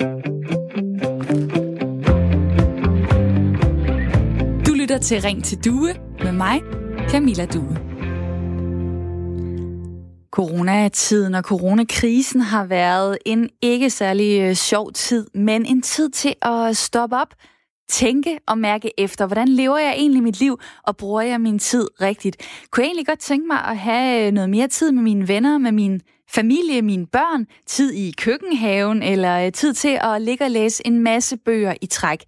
[0.00, 0.06] Du
[4.74, 6.60] lytter til Ring til Due med mig,
[7.08, 7.76] Camilla Due.
[10.30, 16.34] Coronatiden og coronakrisen har været en ikke særlig øh, sjov tid, men en tid til
[16.42, 17.34] at stoppe op,
[17.88, 21.88] tænke og mærke efter, hvordan lever jeg egentlig mit liv, og bruger jeg min tid
[22.00, 22.36] rigtigt?
[22.70, 25.58] Kunne jeg egentlig godt tænke mig at have øh, noget mere tid med mine venner,
[25.58, 26.00] med min
[26.34, 30.98] familie, mine børn, tid i køkkenhaven, eller øh, tid til at ligge og læse en
[30.98, 32.24] masse bøger i træk.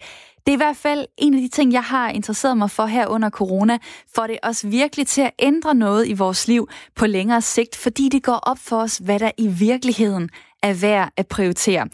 [0.46, 3.06] Det er i hvert fald en af de ting, jeg har interesseret mig for her
[3.06, 3.78] under corona,
[4.14, 8.08] for det også virkelig til at ændre noget i vores liv på længere sigt, fordi
[8.08, 10.30] det går op for os, hvad der i virkeligheden
[10.62, 11.88] er værd at prioritere.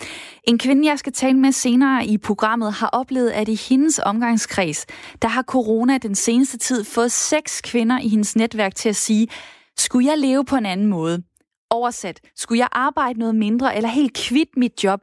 [0.45, 4.87] En kvinde, jeg skal tale med senere i programmet, har oplevet, at i hendes omgangskreds,
[5.23, 9.29] der har corona den seneste tid fået seks kvinder i hendes netværk til at sige,
[9.77, 11.23] skulle jeg leve på en anden måde?
[11.71, 15.01] Oversat, skulle jeg arbejde noget mindre eller helt kvitte mit job,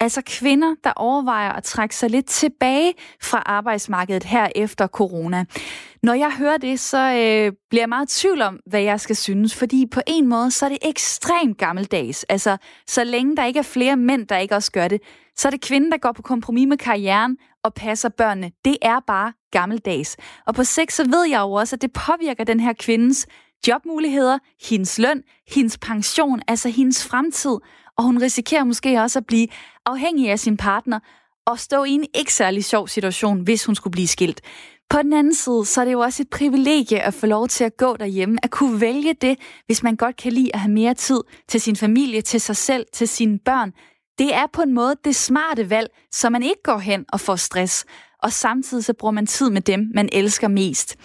[0.00, 5.44] Altså kvinder, der overvejer at trække sig lidt tilbage fra arbejdsmarkedet her efter corona.
[6.02, 9.16] Når jeg hører det, så øh, bliver jeg meget i tvivl om, hvad jeg skal
[9.16, 12.24] synes, fordi på en måde, så er det ekstremt gammeldags.
[12.24, 12.56] Altså,
[12.86, 15.00] så længe der ikke er flere mænd, der ikke også gør det,
[15.36, 18.50] så er det kvinden, der går på kompromis med karrieren og passer børnene.
[18.64, 20.16] Det er bare gammeldags.
[20.46, 23.26] Og på sigt, så ved jeg jo også, at det påvirker den her kvindes
[23.68, 27.58] jobmuligheder, hendes løn, hendes pension, altså hendes fremtid
[27.98, 29.48] og hun risikerer måske også at blive
[29.86, 31.00] afhængig af sin partner
[31.46, 34.40] og stå i en ikke særlig sjov situation, hvis hun skulle blive skilt.
[34.90, 37.64] På den anden side, så er det jo også et privilegie at få lov til
[37.64, 40.94] at gå derhjemme, at kunne vælge det, hvis man godt kan lide at have mere
[40.94, 43.72] tid til sin familie, til sig selv, til sine børn.
[44.18, 47.36] Det er på en måde det smarte valg, så man ikke går hen og får
[47.36, 47.84] stress,
[48.22, 50.96] og samtidig så bruger man tid med dem, man elsker mest.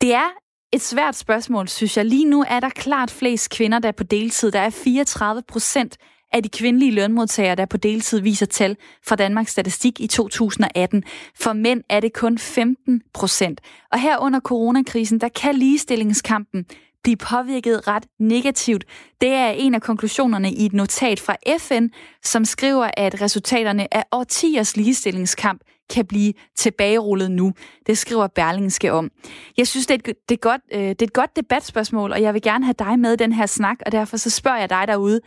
[0.00, 0.43] Det er
[0.74, 2.04] et svært spørgsmål, synes jeg.
[2.04, 4.50] Lige nu er der klart flest kvinder, der er på deltid.
[4.50, 5.96] Der er 34 procent
[6.32, 11.02] af de kvindelige lønmodtagere, der på deltid viser tal fra Danmarks Statistik i 2018.
[11.40, 13.60] For mænd er det kun 15 procent.
[13.92, 16.64] Og her under coronakrisen, der kan ligestillingskampen
[17.02, 18.84] blive påvirket ret negativt.
[19.20, 21.86] Det er en af konklusionerne i et notat fra FN,
[22.22, 25.60] som skriver, at resultaterne af årtiers ligestillingskamp
[25.90, 27.52] kan blive tilbagerullet nu.
[27.86, 29.10] Det skriver Berlingske om.
[29.56, 32.22] Jeg synes, det er, et, det, er godt, øh, det er et godt debatspørgsmål, og
[32.22, 34.70] jeg vil gerne have dig med i den her snak, og derfor så spørger jeg
[34.70, 35.20] dig derude.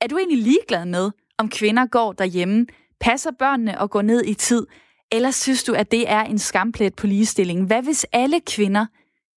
[0.00, 2.66] Er du egentlig ligeglad med, om kvinder går derhjemme,
[3.00, 4.66] passer børnene og går ned i tid,
[5.12, 7.66] eller synes du, at det er en skamplet på ligestilling?
[7.66, 8.86] Hvad hvis alle kvinder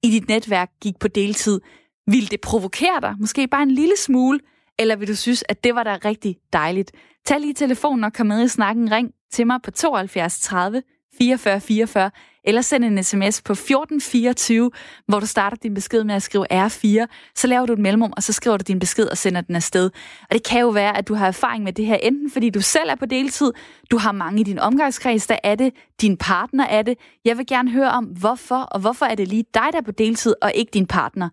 [0.03, 1.61] i dit netværk gik på deltid?
[2.07, 3.15] Vil det provokere dig?
[3.19, 4.39] Måske bare en lille smule?
[4.79, 6.91] Eller vil du synes, at det var da rigtig dejligt?
[7.25, 8.91] Tag lige telefonen og kom med i snakken.
[8.91, 10.81] Ring til mig på 72 30
[11.17, 12.11] 44 44,
[12.43, 14.71] eller send en sms på 1424,
[15.07, 17.05] hvor du starter din besked med at skrive R4.
[17.35, 19.89] Så laver du et mellemrum, og så skriver du din besked og sender den afsted.
[20.21, 22.61] Og det kan jo være, at du har erfaring med det her, enten fordi du
[22.61, 23.51] selv er på deltid,
[23.91, 26.97] du har mange i din omgangskreds, der er det, din partner er det.
[27.25, 29.91] Jeg vil gerne høre om, hvorfor, og hvorfor er det lige dig, der er på
[29.91, 31.29] deltid, og ikke din partner.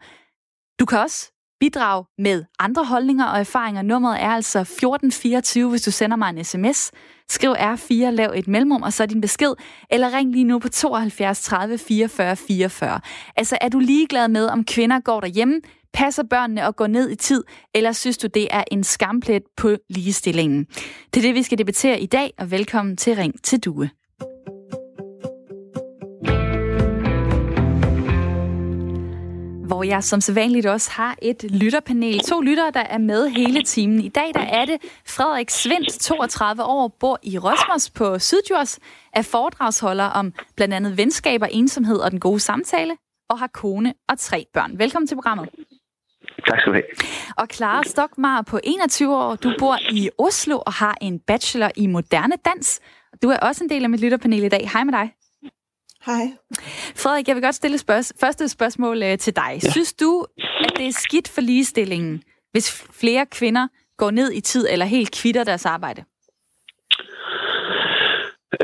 [0.78, 1.33] Du kan også
[1.64, 3.82] bidrage med andre holdninger og erfaringer.
[3.82, 6.90] Nummeret er altså 1424, hvis du sender mig en sms.
[7.28, 9.54] Skriv R4, lav et mellemrum, og så din besked,
[9.90, 13.00] eller ring lige nu på 72 30 44 44.
[13.36, 15.60] Altså, er du ligeglad med, om kvinder går derhjemme,
[15.92, 17.44] passer børnene og går ned i tid,
[17.74, 20.64] eller synes du, det er en skamplet på ligestillingen?
[21.14, 23.90] Det er det, vi skal debattere i dag, og velkommen til Ring til Due.
[29.84, 32.20] Hvor jeg som sædvanligt også har et lytterpanel.
[32.20, 34.00] To lyttere, der er med hele timen.
[34.00, 38.78] I dag der er det Frederik Svendt, 32 år, bor i Rosmos på Sydjurs,
[39.12, 42.96] er foredragsholder om blandt andet venskaber, ensomhed og den gode samtale,
[43.30, 44.78] og har kone og tre børn.
[44.78, 45.48] Velkommen til programmet.
[46.48, 46.84] Tak skal du have.
[47.36, 51.86] Og Clara Stokmar på 21 år, du bor i Oslo og har en bachelor i
[51.86, 52.80] moderne dans.
[53.22, 54.70] Du er også en del af mit lytterpanel i dag.
[54.72, 55.12] Hej med dig.
[56.06, 56.24] Hej.
[57.02, 59.52] Frederik, jeg vil godt stille spørg- første spørgsmål øh, til dig.
[59.62, 59.70] Ja.
[59.70, 60.26] Synes du,
[60.64, 62.22] at det er skidt for ligestillingen,
[62.52, 66.04] hvis flere kvinder går ned i tid eller helt kvitter deres arbejde?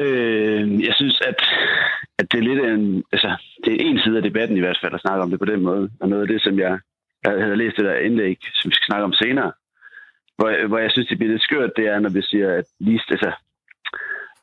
[0.01, 1.41] Øh, jeg synes, at,
[2.19, 4.95] at det er lidt en, altså, det er en side af debatten i hvert fald
[4.95, 5.91] at snakke om det på den måde.
[6.01, 6.79] Og noget af det, som jeg,
[7.25, 9.53] jeg havde læst det der indlæg, som vi skal snakke om senere,
[10.37, 13.01] hvor, hvor jeg synes, det bliver lidt skørt, det er, når vi siger, at, lige,
[13.11, 13.33] altså,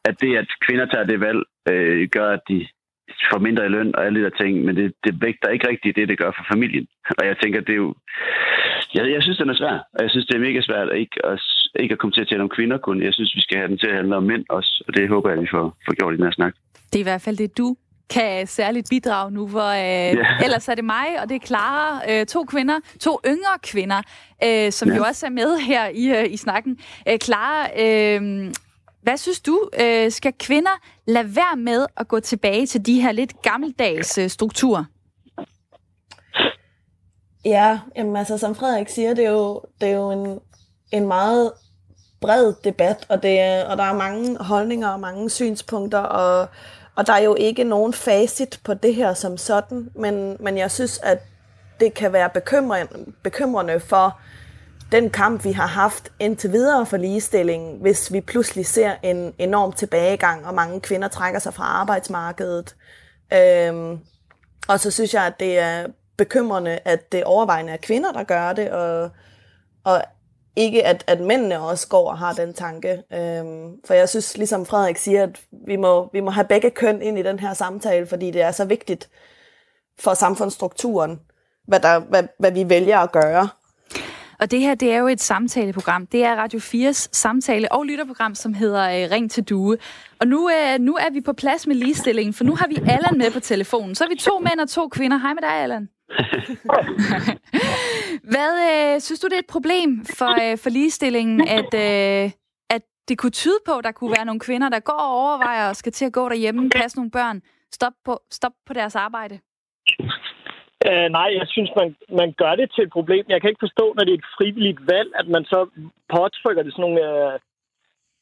[0.06, 2.68] at det, at kvinder tager det valg, øh, gør, at de
[3.32, 5.96] får mindre i løn og alle de der ting, men det, det vægter ikke rigtigt
[5.96, 6.88] det, det gør for familien.
[7.20, 7.96] Og jeg tænker, det er jo...
[8.96, 11.26] Jeg, jeg synes, den er svær, og jeg synes, det er mega svært at ikke,
[11.26, 11.40] at,
[11.80, 13.04] ikke at komme til at tale om kvinder kun.
[13.08, 15.30] Jeg synes, vi skal have den til at handle om mænd også, og det håber
[15.30, 16.54] jeg, vi får, får gjort i den her snak.
[16.92, 17.76] Det er i hvert fald det, du
[18.10, 20.44] kan særligt bidrage nu, hvor øh, yeah.
[20.46, 24.02] ellers er det mig, og det er Clara, øh, to kvinder, to yngre kvinder,
[24.44, 24.98] øh, som yeah.
[24.98, 26.80] jo også er med her i, øh, i snakken.
[27.10, 28.52] Øh, Clara, øh,
[29.02, 30.72] hvad synes du, øh, skal kvinder
[31.08, 34.84] lade være med at gå tilbage til de her lidt gammeldags øh, strukturer?
[37.46, 40.40] Ja, jamen altså som Frederik siger, det er jo, det er jo en,
[40.92, 41.52] en meget
[42.22, 46.48] bred debat, og, det, og der er mange holdninger og mange synspunkter, og,
[46.96, 50.72] og der er jo ikke nogen facit på det her som sådan, men, men jeg
[50.72, 51.20] synes, at
[51.80, 54.20] det kan være bekymrende, bekymrende for
[54.92, 59.72] den kamp, vi har haft indtil videre for ligestilling, hvis vi pludselig ser en enorm
[59.72, 62.76] tilbagegang, og mange kvinder trækker sig fra arbejdsmarkedet.
[63.34, 64.00] Øhm,
[64.68, 65.88] og så synes jeg, at det er
[66.18, 69.10] bekymrende, at det overvejende er kvinder, der gør det, og,
[69.84, 70.04] og
[70.56, 73.04] ikke at, at mændene også går og har den tanke.
[73.14, 77.02] Øhm, for jeg synes, ligesom Frederik siger, at vi må, vi må have begge køn
[77.02, 79.10] ind i den her samtale, fordi det er så vigtigt
[80.00, 81.20] for samfundsstrukturen,
[81.68, 83.50] hvad, der, hvad, hvad vi vælger at gøre.
[84.40, 86.08] Og det her, det er jo et samtaleprogram.
[86.08, 89.78] Det er Radio 4's samtale- og lytterprogram, som hedder øh, Ring til Due.
[90.20, 93.18] Og nu, øh, nu er vi på plads med ligestillingen, for nu har vi Allan
[93.18, 93.96] med på telefonen.
[93.96, 95.18] Så er vi to mænd og to kvinder.
[95.18, 95.90] Hej med dig, Allan.
[98.32, 102.32] Hvad øh, synes du, det er et problem for, øh, for ligestillingen, at, øh,
[102.70, 105.70] at det kunne tyde på, at der kunne være nogle kvinder, der går og overvejer
[105.70, 107.42] og skal til at gå derhjemme, passe nogle børn,
[107.74, 109.40] stop på, stop på deres arbejde?
[110.92, 111.90] Uh, nej, jeg synes, man,
[112.20, 113.26] man gør det til et problem.
[113.30, 115.60] Jeg kan ikke forstå, når det er et frivilligt valg, at man så
[116.16, 117.34] påtrykker det sådan nogle, uh,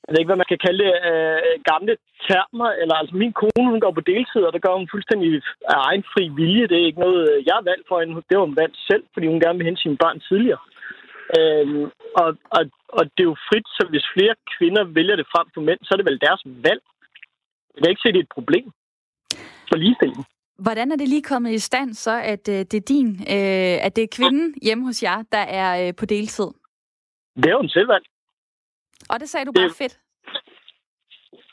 [0.04, 1.42] jeg ved ikke, hvad man kan kalde det, uh,
[1.72, 1.94] gamle
[2.28, 2.70] termer.
[2.82, 5.30] Eller, altså, min kone, hun går på deltid, og det gør hun fuldstændig
[5.74, 6.68] af egen fri vilje.
[6.70, 8.16] Det er ikke noget, jeg har valgt for hende.
[8.30, 10.62] Det var hun valgt selv, fordi hun gerne vil hente sine børn tidligere.
[11.38, 11.84] Uh,
[12.22, 12.64] og, og,
[12.98, 15.90] og det er jo frit, så hvis flere kvinder vælger det frem for mænd, så
[15.92, 16.82] er det vel deres valg.
[17.74, 18.66] Jeg kan ikke se, at det er et problem
[19.70, 20.26] for ligestillingen.
[20.60, 23.96] Hvordan er det lige kommet i stand så, at øh, det er din, øh, at
[23.96, 26.50] det er kvinden hjemme hos jer, der er øh, på deltid?
[27.36, 28.06] Det er jo en selvvalg.
[29.10, 29.76] Og det sagde du bare det...
[29.76, 30.00] fedt.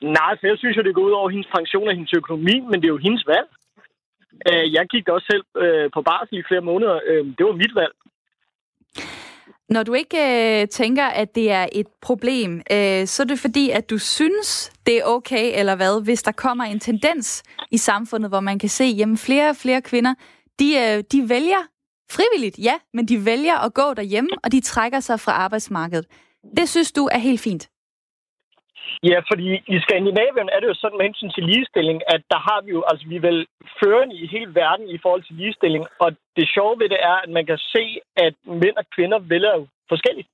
[0.02, 2.76] Nej, for jeg synes jo, det går ud over hendes pension og hendes økonomi, men
[2.80, 3.48] det er jo hendes valg.
[4.48, 7.00] Øh, jeg gik også selv øh, på barsel i flere måneder.
[7.06, 7.94] Øh, det var mit valg.
[9.72, 13.70] Når du ikke øh, tænker, at det er et problem, øh, så er det fordi,
[13.70, 18.30] at du synes, det er okay, eller hvad, hvis der kommer en tendens i samfundet,
[18.30, 20.14] hvor man kan se, at flere og flere kvinder,
[20.58, 21.68] de, øh, de vælger
[22.10, 26.06] frivilligt, ja, men de vælger at gå derhjemme, og de trækker sig fra arbejdsmarkedet.
[26.56, 27.68] Det synes du er helt fint?
[29.10, 32.58] Ja, fordi i Skandinavien er det jo sådan med hensyn til ligestilling, at der har
[32.64, 33.46] vi jo, altså vi er vel
[33.80, 37.30] førende i hele verden i forhold til ligestilling, og det sjove ved det er, at
[37.30, 37.84] man kan se,
[38.16, 40.28] at mænd og kvinder vælger jo forskelligt.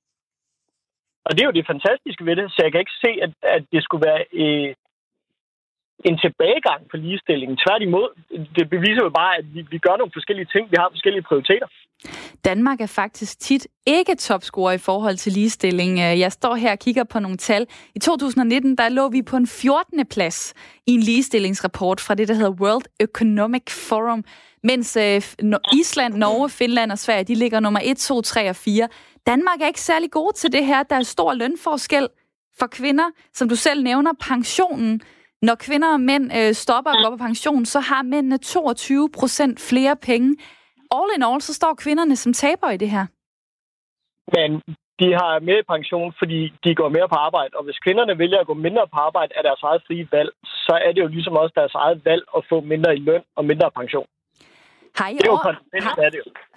[1.25, 3.63] Og det er jo det fantastiske ved det, så jeg kan ikke se, at, at
[3.73, 4.73] det skulle være øh,
[6.09, 7.57] en tilbagegang på ligestillingen.
[7.65, 8.09] Tværtimod,
[8.57, 10.71] det beviser jo bare, at vi, vi gør nogle forskellige ting.
[10.71, 11.67] Vi har forskellige prioriteter.
[12.45, 15.99] Danmark er faktisk tit ikke topscorer i forhold til ligestilling.
[15.99, 17.67] Øh, jeg står her og kigger på nogle tal.
[17.95, 20.05] I 2019 der lå vi på en 14.
[20.09, 20.53] plads
[20.87, 24.23] i en ligestillingsrapport fra det, der hedder World Economic Forum,
[24.63, 25.21] mens øh,
[25.79, 28.87] Island, Norge, Finland og Sverige de ligger nummer 1, 2, 3 og 4.
[29.27, 30.83] Danmark er ikke særlig god til det her.
[30.83, 32.07] Der er stor lønforskel
[32.59, 35.01] for kvinder, som du selv nævner, pensionen.
[35.41, 39.59] Når kvinder og mænd øh, stopper og går på pension, så har mændene 22 procent
[39.59, 40.35] flere penge
[40.97, 43.05] all in all, så står kvinderne som taber i det her.
[44.35, 44.49] Men
[44.99, 47.51] de har mere pension, fordi de går mere på arbejde.
[47.59, 50.73] Og hvis kvinderne vælger at gå mindre på arbejde af deres eget frie valg, så
[50.85, 53.71] er det jo ligesom også deres eget valg at få mindre i løn og mindre
[53.71, 54.07] pension.
[54.99, 55.53] Har I, er over...
[55.81, 55.95] har...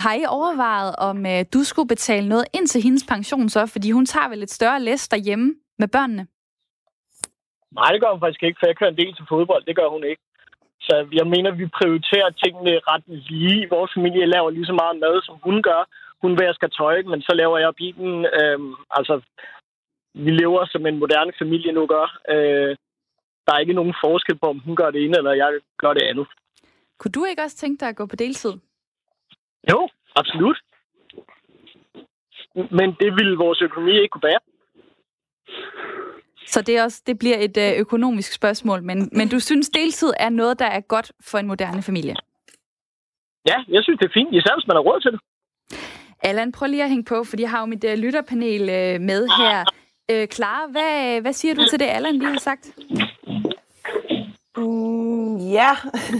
[0.05, 3.67] Har I overvejet, om uh, du skulle betale noget ind til hendes pension så?
[3.67, 6.27] Fordi hun tager vel et større læs derhjemme med børnene?
[7.79, 9.65] Nej, det gør hun faktisk ikke, for jeg kører en del til fodbold.
[9.65, 10.23] Det gør hun ikke.
[10.87, 13.69] Så jeg mener, vi prioriterer tingene ret lige.
[13.71, 15.83] Vores familie laver lige så meget mad, som hun gør.
[16.23, 18.27] Hun vasker tøj, men så laver jeg bilen.
[18.41, 19.15] Øhm, altså,
[20.15, 22.07] vi lever som en moderne familie nu gør.
[22.29, 22.77] Øh,
[23.47, 26.03] der er ikke nogen forskel på, om hun gør det ene, eller jeg gør det
[26.03, 26.27] andet.
[26.99, 28.53] Kunne du ikke også tænke dig at gå på deltid?
[29.71, 30.59] Jo, absolut.
[32.55, 34.43] Men det ville vores økonomi ikke kunne bære.
[36.47, 40.13] Så det, er også, det bliver et øh, økonomisk spørgsmål, men, men du synes, deltid
[40.19, 42.15] er noget, der er godt for en moderne familie?
[43.47, 45.21] Ja, jeg synes, det er fint, især hvis man har råd til det.
[46.23, 49.29] Allan, prøv lige at hænge på, for jeg har jo mit uh, lytterpanel uh, med
[49.39, 49.65] her.
[50.13, 52.71] Uh, Clara, hvad, hvad siger du til det, Allan lige har sagt?
[54.57, 55.71] Mm, ja,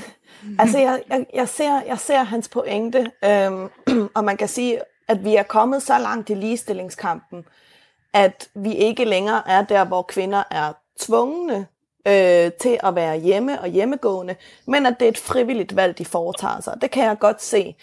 [0.63, 3.69] altså jeg, jeg, jeg, ser, jeg ser hans pointe, øhm,
[4.17, 7.45] og man kan sige, at vi er kommet så langt i ligestillingskampen,
[8.15, 11.67] at vi ikke længere er der, hvor kvinder er tvungne
[12.09, 16.05] øh, til at være hjemme og hjemmegående, men at det er et frivilligt valg, de
[16.05, 16.79] foretager sig.
[16.81, 17.75] Det kan jeg godt se.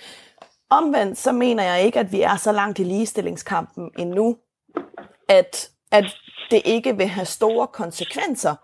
[0.70, 4.38] Omvendt så mener jeg ikke, at vi er så langt i ligestillingskampen endnu,
[5.30, 6.06] at at
[6.52, 8.56] det ikke vil have store konsekvenser,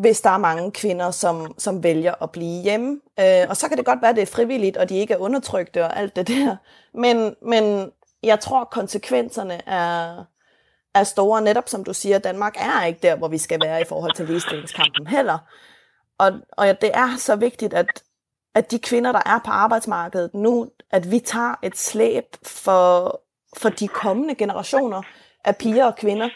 [0.00, 3.00] hvis der er mange kvinder, som, som vælger at blive hjemme.
[3.20, 5.18] Øh, og så kan det godt være, at det er frivilligt, og de ikke er
[5.18, 6.56] undertrykte og alt det der.
[6.94, 10.24] Men, men jeg tror, konsekvenserne er,
[10.94, 11.42] er store.
[11.42, 14.26] Netop som du siger, Danmark er ikke der, hvor vi skal være i forhold til
[14.26, 15.38] ligestillingskampen heller.
[16.18, 18.02] Og, og det er så vigtigt, at,
[18.54, 23.20] at de kvinder, der er på arbejdsmarkedet nu, at vi tager et slæb for,
[23.56, 25.02] for de kommende generationer
[25.44, 26.28] af piger og kvinder,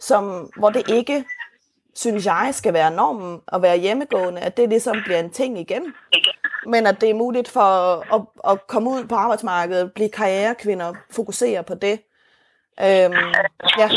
[0.00, 1.24] som, hvor det ikke,
[1.94, 5.94] synes jeg, skal være normen at være hjemmegående, at det ligesom bliver en ting igen.
[6.66, 7.60] Men at det er muligt for
[8.14, 12.00] at, at komme ud på arbejdsmarkedet, blive karrierekvinder, fokusere på det,
[12.82, 13.14] Øhm,
[13.78, 13.88] ja.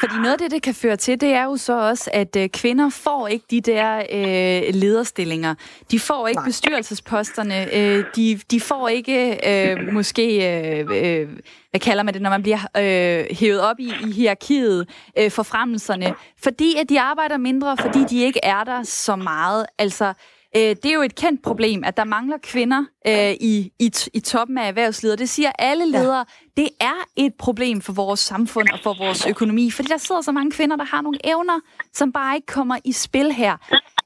[0.00, 2.48] Fordi noget af det, det kan føre til, det er jo så også, at øh,
[2.48, 5.54] kvinder får ikke de der øh, lederstillinger.
[5.90, 6.48] De får ikke Nej.
[6.48, 7.74] bestyrelsesposterne.
[7.74, 11.28] Øh, de, de får ikke øh, måske, øh, øh,
[11.70, 14.88] hvad kalder man det, når man bliver øh, hævet op i, i hierarkiet,
[15.18, 16.14] øh, forfremmelserne.
[16.42, 19.66] Fordi at de arbejder mindre, fordi de ikke er der så meget.
[19.78, 20.12] Altså,
[20.56, 24.20] Øh, det er jo et kendt problem, at der mangler kvinder øh, i, i, i
[24.20, 25.18] toppen af erhvervslivet.
[25.18, 26.18] Det siger alle ledere.
[26.56, 26.62] Ja.
[26.62, 30.32] Det er et problem for vores samfund og for vores økonomi, fordi der sidder så
[30.32, 31.60] mange kvinder, der har nogle evner,
[31.92, 33.56] som bare ikke kommer i spil her.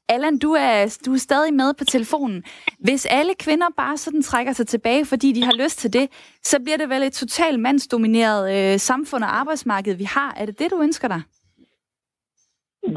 [0.09, 2.43] Allan, du er, du er stadig med på telefonen.
[2.79, 6.09] Hvis alle kvinder bare sådan trækker sig tilbage, fordi de har lyst til det,
[6.43, 10.33] så bliver det vel et totalt mandsdomineret øh, samfund og arbejdsmarked, vi har.
[10.37, 11.21] Er det det, du ønsker dig?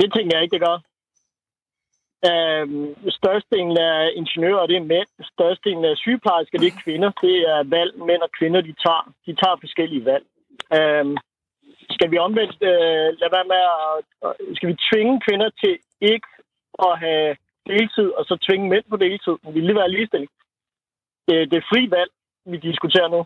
[0.00, 0.91] Det tænker jeg ikke, det gør.
[2.30, 5.08] Øhm, størstedelen af ingeniører, det er mænd.
[5.34, 7.10] Størstedelen af sygeplejersker, det er kvinder.
[7.26, 9.04] Det er valg, mænd og kvinder, de tager.
[9.26, 10.24] De tager forskellige valg.
[10.76, 11.06] Øh,
[11.96, 14.04] skal vi omvendt øh, lade være med at...
[14.56, 16.30] Skal vi tvinge kvinder til ikke
[16.88, 17.36] at have
[17.66, 19.34] deltid, og så tvinge mænd på deltid?
[19.54, 20.30] Vil det være ligestilling?
[21.28, 22.10] Det, øh, det er fri valg,
[22.52, 23.20] vi diskuterer nu.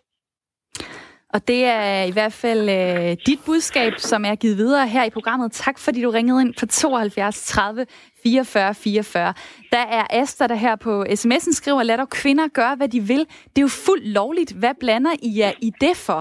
[1.35, 5.11] Og det er i hvert fald øh, dit budskab, som er givet videre her i
[5.11, 5.53] programmet.
[5.53, 7.87] Tak fordi du ringede ind på 72 30
[8.27, 9.35] 44 44.
[9.73, 13.19] Der er Asta, der her på sms'en skriver, lad dog kvinder gøre, hvad de vil.
[13.53, 14.53] Det er jo fuldt lovligt.
[14.53, 16.21] Hvad blander I jer i det for?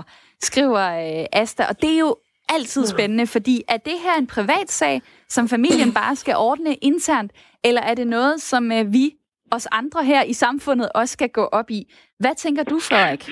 [0.50, 1.63] Skriver øh, Asta.
[1.69, 2.15] Og det er jo
[2.55, 7.31] altid spændende, fordi er det her en privat sag, som familien bare skal ordne internt,
[7.63, 9.05] eller er det noget, som øh, vi,
[9.51, 11.81] os andre her i samfundet, også skal gå op i?
[12.19, 13.24] Hvad tænker du, Frederik?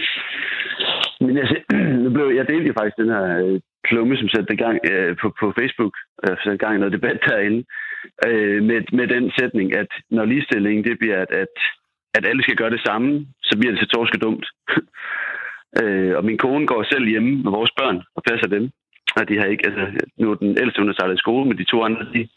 [1.26, 1.48] Men jeg,
[2.04, 5.12] nu blev, jeg delte jo faktisk den her øh, klumme, som satte i gang øh,
[5.22, 7.62] på, på Facebook, øh, satte i gang noget debat derinde,
[8.28, 11.56] øh, med, med den sætning, at når ligestilling det bliver, at, at,
[12.14, 14.46] at alle skal gøre det samme, så bliver det så torske dumt.
[15.82, 18.72] øh, og min kone går selv hjemme med vores børn og passer dem.
[19.16, 21.58] Og de har ikke, altså, nu er den ældste, hun har startet i skole, men
[21.58, 22.28] de to andre, de,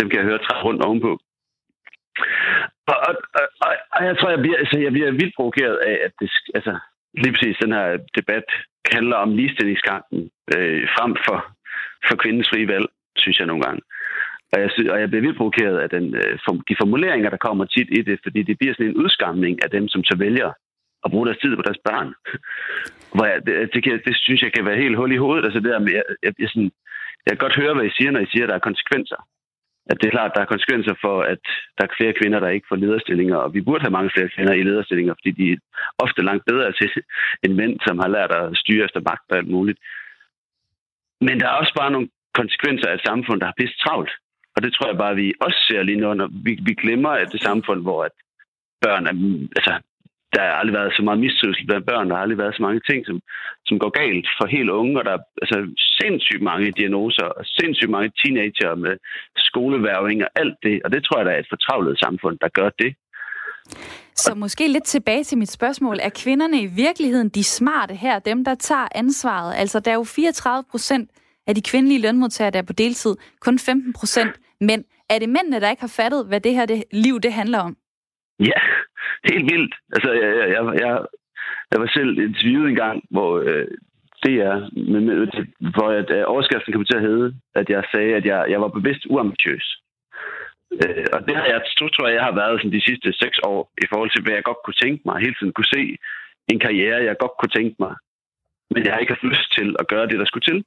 [0.00, 1.12] dem kan jeg høre træt rundt ovenpå.
[2.92, 3.14] Og, og,
[3.64, 6.78] og, og, jeg tror, jeg bliver, altså, jeg bliver vildt provokeret af, at det, altså,
[7.14, 8.44] lige præcis den her debat
[8.92, 11.38] handler om ligestillingskampen øh, frem for,
[12.08, 12.86] for kvindens frie valg,
[13.16, 13.82] synes jeg nogle gange.
[14.56, 16.32] Og jeg, og jeg bliver vildt provokeret af den, øh,
[16.68, 19.88] de formuleringer, der kommer tit i det, fordi det bliver sådan en udskamning af dem,
[19.88, 20.50] som så vælger
[21.04, 22.08] at bruge deres tid på deres børn.
[23.14, 25.44] Hvor jeg, det, det, kan, det synes jeg kan være helt hul i hovedet.
[25.44, 26.72] Altså det der med, jeg, jeg, jeg, sådan,
[27.24, 29.20] jeg kan godt høre, hvad I siger, når I siger, at der er konsekvenser
[29.90, 31.44] at det er klart, at der er konsekvenser for, at
[31.76, 34.54] der er flere kvinder, der ikke får lederstillinger, og vi burde have mange flere kvinder
[34.54, 35.58] i lederstillinger, fordi de er
[36.04, 36.90] ofte langt bedre til
[37.44, 39.78] end mænd, som har lært at styre efter magt og alt muligt.
[41.20, 44.12] Men der er også bare nogle konsekvenser af et samfund, der har pisse travlt.
[44.56, 47.32] Og det tror jeg bare, vi også ser lige nu, når vi, vi glemmer, at
[47.32, 48.14] det samfund, hvor at
[48.84, 49.14] børn er,
[49.58, 49.72] altså,
[50.32, 52.80] der har aldrig været så meget mistrivsel blandt børn, der har aldrig været så mange
[52.88, 53.20] ting, som,
[53.66, 55.58] som går galt for helt unge, og der er altså,
[56.00, 58.94] sindssygt mange diagnoser, og sindssygt mange teenager med
[59.36, 62.70] skoleværving og alt det, og det tror jeg, der er et fortravlet samfund, der gør
[62.82, 62.90] det.
[64.14, 65.96] Så måske lidt tilbage til mit spørgsmål.
[66.02, 69.54] Er kvinderne i virkeligheden de smarte her, dem der tager ansvaret?
[69.56, 71.10] Altså, der er jo 34 procent
[71.46, 75.60] af de kvindelige lønmodtagere, der er på deltid, kun 15 procent men Er det mændene,
[75.60, 77.76] der ikke har fattet, hvad det her det, liv det handler om?
[78.40, 78.60] Ja,
[79.30, 79.74] helt vildt.
[79.94, 80.92] Altså, jeg, jeg, jeg,
[81.70, 83.66] jeg var selv interviewet en gang, hvor øh,
[84.24, 84.56] det er,
[84.92, 85.16] med, med,
[85.74, 88.60] hvor jeg, at øh, overskriften kom til at hedde, at jeg sagde, at jeg, jeg
[88.60, 89.66] var bevidst uambitiøs.
[90.72, 93.60] Øh, og det har jeg, tror jeg, jeg har været sådan, de sidste seks år
[93.84, 95.16] i forhold til, hvad jeg godt kunne tænke mig.
[95.20, 95.82] Hele tiden kunne se
[96.52, 97.94] en karriere, jeg godt kunne tænke mig.
[98.72, 100.58] Men jeg har ikke haft lyst til at gøre det, der skulle til.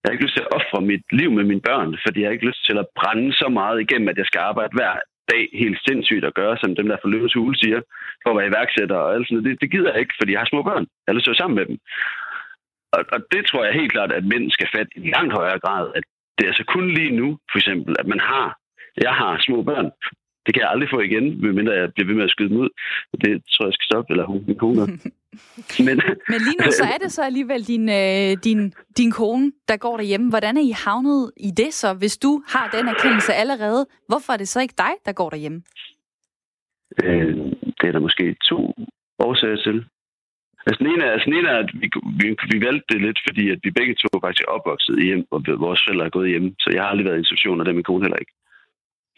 [0.00, 2.36] Jeg har ikke lyst til at ofre mit liv med mine børn, fordi jeg har
[2.36, 4.94] ikke lyst til at brænde så meget igennem, at jeg skal arbejde hver
[5.32, 7.80] dag helt sindssygt at gøre, som dem der fra Løvens Hule siger,
[8.22, 9.48] for at være iværksætter og alt sådan noget.
[9.48, 10.84] Det, det gider jeg ikke, fordi jeg har små børn.
[11.02, 11.76] Jeg har lyst til at være sammen med dem.
[12.96, 15.84] Og, og det tror jeg helt klart, at mænd skal fatte i langt højere grad,
[15.98, 16.04] at
[16.34, 18.46] det er altså kun lige nu, for eksempel, at man har,
[19.06, 19.84] jeg har små børn.
[19.84, 22.56] Det Det kan jeg aldrig få igen, medmindre jeg bliver ved med at skyde dem
[22.64, 22.70] ud.
[23.24, 24.80] Det tror jeg skal stoppe, eller hun, min kone.
[25.86, 25.96] Men,
[26.32, 29.96] Men lige nu så er det så alligevel din, øh, din, din kone, der går
[29.96, 30.28] derhjemme.
[30.30, 31.94] Hvordan er I havnet i det så?
[31.94, 35.62] Hvis du har den erkendelse allerede, hvorfor er det så ikke dig, der går derhjemme?
[37.04, 37.36] Øh,
[37.78, 38.74] det er der måske to
[39.18, 39.84] årsager til.
[40.66, 41.88] Altså, den ene er, altså, den ene er at vi,
[42.20, 45.24] vi, vi valgte det lidt, fordi at vi begge to faktisk er opvokset i hjem,
[45.30, 46.54] og vores forældre er gået hjem.
[46.62, 48.34] Så jeg har aldrig været i institution, og det er min kone heller ikke.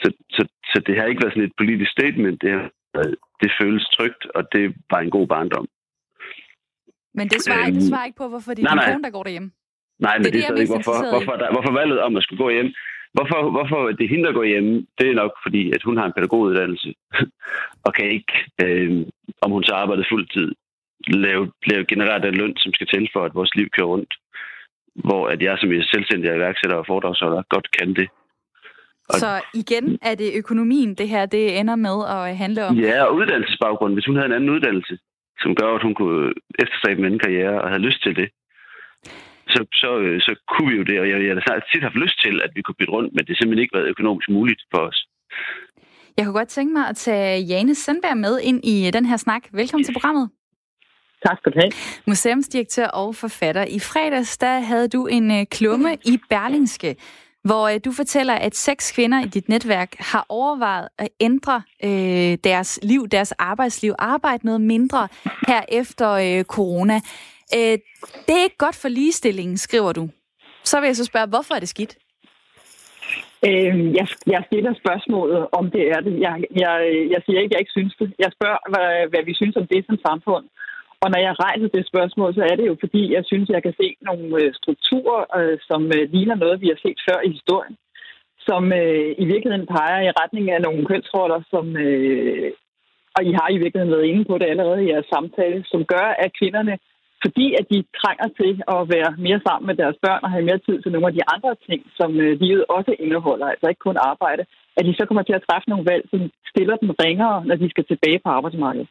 [0.02, 2.42] Så, så, så det har ikke været sådan et politisk statement.
[2.42, 2.66] Det, har,
[3.42, 5.66] det føles trygt, og det var en god barndom.
[7.18, 9.22] Men det svarer, øhm, det svarer ikke på, hvorfor det er din kone, der går
[9.22, 9.50] derhjemme.
[10.06, 12.50] Nej, men det, det er ikke, hvorfor, hvorfor, der, hvorfor valget om at skulle gå
[12.50, 12.70] hjem.
[13.16, 16.16] Hvorfor, hvorfor det hende, der går hjemme, det er nok fordi, at hun har en
[16.16, 16.94] pædagoguddannelse,
[17.86, 19.06] og kan ikke, øh,
[19.44, 20.48] om hun så arbejder fuldtid,
[21.06, 24.14] lave, lave generere den løn, som skal til for, at vores liv kører rundt.
[24.94, 28.08] Hvor at jeg som er selvstændig iværksætter og foredragsholder godt kan det.
[29.08, 32.76] Og så igen er det økonomien, det her det ender med at handle om?
[32.76, 33.92] Ja, og uddannelsesbaggrund.
[33.94, 34.98] Hvis hun havde en anden uddannelse,
[35.40, 38.28] som gør, at hun kunne efterstræbe en karriere og havde lyst til det,
[39.54, 39.90] så, så,
[40.26, 41.00] så kunne vi jo det.
[41.00, 43.28] Og jeg, jeg har tit haft lyst til, at vi kunne bytte rundt, men det
[43.28, 44.98] har simpelthen ikke været økonomisk muligt for os.
[46.16, 49.42] Jeg kunne godt tænke mig at tage Jane Sandberg med ind i den her snak.
[49.52, 50.30] Velkommen til programmet.
[51.26, 51.72] Tak skal du have.
[52.06, 53.64] Museumsdirektør og forfatter.
[53.64, 56.96] I fredags der havde du en øh, klumme i Berlingske,
[57.44, 62.38] hvor øh, du fortæller, at seks kvinder i dit netværk har overvejet at ændre øh,
[62.44, 65.08] deres liv, deres arbejdsliv, arbejde noget mindre
[65.48, 66.94] her efter øh, corona.
[67.56, 67.78] Øh,
[68.26, 70.08] det er ikke godt for ligestillingen, skriver du.
[70.64, 71.96] Så vil jeg så spørge, hvorfor er det skidt?
[73.48, 76.20] Øh, jeg, jeg stiller spørgsmålet, om det er det.
[76.26, 76.34] Jeg,
[76.64, 76.74] jeg,
[77.14, 78.08] jeg siger ikke, at jeg ikke synes det.
[78.18, 80.44] Jeg spørger, hvad, hvad vi synes om det som samfund.
[81.02, 83.74] Og når jeg rejser det spørgsmål, så er det jo fordi, jeg synes, jeg kan
[83.80, 87.76] se nogle øh, strukturer, øh, som øh, ligner noget, vi har set før i historien,
[88.48, 88.62] som
[89.22, 91.66] i virkeligheden peger i retning af nogle kønsroller, som,
[93.16, 96.06] og I har i virkeligheden været inde på det allerede i jeres samtale, som gør,
[96.24, 96.74] at kvinderne,
[97.24, 100.64] fordi at de trænger til at være mere sammen med deres børn og have mere
[100.66, 102.10] tid til nogle af de andre ting, som
[102.44, 104.42] livet også indeholder, altså ikke kun arbejde,
[104.76, 106.20] at de så kommer til at træffe nogle valg, som
[106.52, 108.88] stiller dem ringere, når de skal tilbage på arbejdsmarkedet.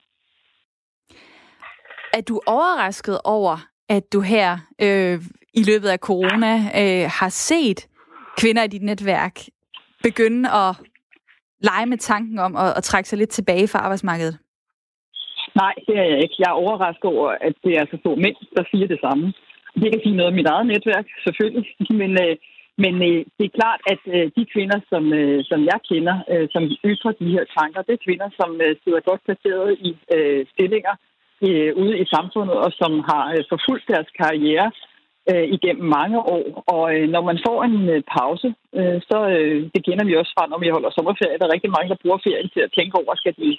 [2.13, 3.56] Er du overrasket over,
[3.89, 4.50] at du her
[4.82, 5.19] øh,
[5.54, 7.88] i løbet af corona øh, har set
[8.38, 9.36] kvinder i dit netværk
[10.04, 10.71] begynde at
[11.69, 14.38] lege med tanken om at, at trække sig lidt tilbage fra arbejdsmarkedet?
[15.56, 16.36] Nej, det er jeg ikke.
[16.39, 19.34] Jeg er overrasket over, at det er så få mænd, der siger det samme.
[19.82, 21.65] Det kan sige noget om mit eget netværk, selvfølgelig.
[22.02, 22.36] Men, øh,
[22.84, 26.47] men øh, det er klart, at øh, de kvinder, som, øh, som jeg kender, øh,
[26.54, 30.41] som ytrer de her tanker, det er kvinder, som øh, sidder godt placeret i øh,
[30.54, 30.95] stillinger,
[31.47, 34.67] øh, ude i samfundet, og som har øh, forfulgt deres karriere
[35.32, 36.45] øh, igennem mange år.
[36.75, 38.47] Og øh, når man får en øh, pause,
[38.80, 41.38] øh, så øh, det kender vi også fra, når vi holder sommerferie.
[41.39, 43.58] Der er rigtig mange, der bruger ferien til at tænke over, skal de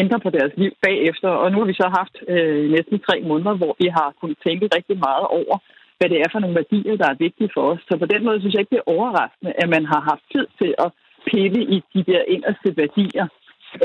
[0.00, 1.28] ændre på deres liv bagefter.
[1.42, 4.66] Og nu har vi så haft øh, næsten tre måneder, hvor vi har kunnet tænke
[4.76, 5.56] rigtig meget over,
[5.98, 7.80] hvad det er for nogle værdier, der er vigtige for os.
[7.88, 10.46] Så på den måde synes jeg ikke, det er overraskende, at man har haft tid
[10.60, 10.88] til at
[11.30, 13.26] pille i de der inderste værdier,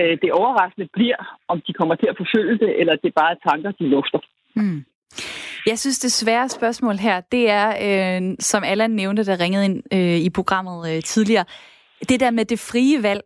[0.02, 3.50] øh, det overraskende bliver, om de kommer til at forfølge det, eller det bare er
[3.50, 4.20] tanker, de lufter.
[4.56, 4.86] Mm.
[5.66, 9.84] Jeg synes, det svære spørgsmål her, det er, øh, som Allan nævnte, der ringede ind
[9.94, 11.46] øh, i programmet øh, tidligere,
[12.10, 13.22] det der med det frie valg.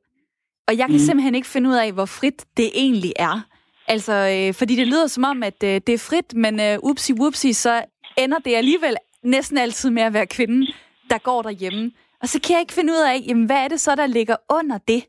[0.67, 0.99] Og jeg kan mm.
[0.99, 3.45] simpelthen ikke finde ud af, hvor frit det egentlig er.
[3.87, 7.13] Altså, øh, fordi det lyder som om, at øh, det er frit, men øh, upsi
[7.13, 7.85] whoopsie, så
[8.17, 10.67] ender det alligevel næsten altid med at være kvinden,
[11.09, 11.91] der går derhjemme.
[12.21, 14.35] Og så kan jeg ikke finde ud af, jamen, hvad er det så, der ligger
[14.49, 15.05] under det?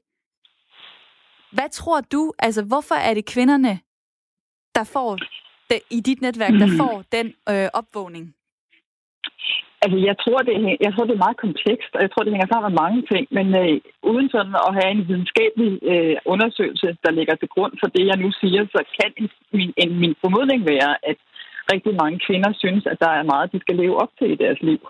[1.56, 3.72] Hvad tror du, altså hvorfor er det kvinderne,
[4.76, 5.10] der får
[5.70, 8.24] det, i dit netværk, der får den øh, opvågning?
[9.82, 10.54] Altså, jeg tror, det,
[10.86, 13.24] jeg tror, det er meget komplekst, og jeg tror, det hænger sammen med mange ting.
[13.36, 17.88] Men øh, uden sådan at have en videnskabelig øh, undersøgelse, der ligger til grund for
[17.94, 21.18] det, jeg nu siger, så kan en, min, en, min formodning være, at
[21.72, 24.60] rigtig mange kvinder synes, at der er meget, de skal leve op til i deres
[24.68, 24.80] liv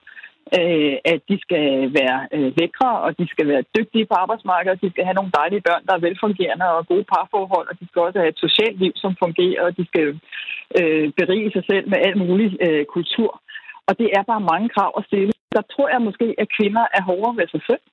[0.59, 1.67] øh, at de skal
[1.99, 5.67] være øh, lækre, og de skal være dygtige på arbejdsmarkedet, de skal have nogle dejlige
[5.69, 8.93] børn, der er velfungerende og gode parforhold, og de skal også have et socialt liv,
[8.97, 10.07] som fungerer, og de skal
[10.81, 13.31] øh, berige sig selv med alt mulig øh, kultur.
[13.89, 15.33] Og det er bare mange krav at stille.
[15.57, 17.85] Der tror jeg måske, at kvinder er hårdere ved sig selv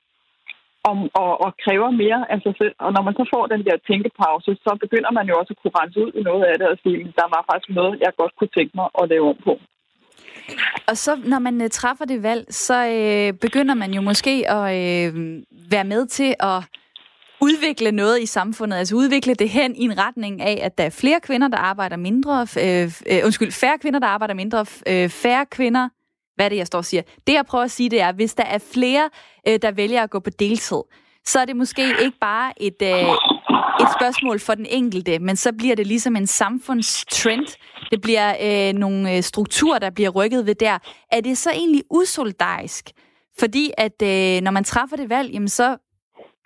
[0.90, 2.76] om, og, og kræver mere af sig selv.
[2.86, 5.78] Og når man så får den der tænkepause, så begynder man jo også at kunne
[5.80, 8.56] rense ud i noget af det og sige, der var faktisk noget, jeg godt kunne
[8.58, 9.54] tænke mig at lave om på.
[10.88, 15.14] Og så når man uh, træffer det valg, så uh, begynder man jo måske at
[15.14, 15.20] uh,
[15.72, 16.64] være med til at
[17.44, 20.90] udvikle noget i samfundet, altså udvikle det hen i en retning af, at der er
[20.90, 25.46] flere kvinder, der arbejder mindre, øh, øh, undskyld, færre kvinder, der arbejder mindre, øh, færre
[25.46, 25.90] kvinder,
[26.36, 27.04] hvad er det, jeg står og siger?
[27.28, 29.10] Det, jeg prøver at sige, det er, hvis der er flere,
[29.48, 30.82] øh, der vælger at gå på deltid,
[31.26, 32.90] så er det måske ikke bare et, øh,
[33.84, 37.48] et spørgsmål for den enkelte, men så bliver det ligesom en samfundstrend.
[37.92, 40.78] Det bliver øh, nogle øh, strukturer, der bliver rykket ved der.
[41.12, 42.92] Er det så egentlig usoldarisk?
[43.40, 45.78] Fordi at øh, når man træffer det valg, jamen så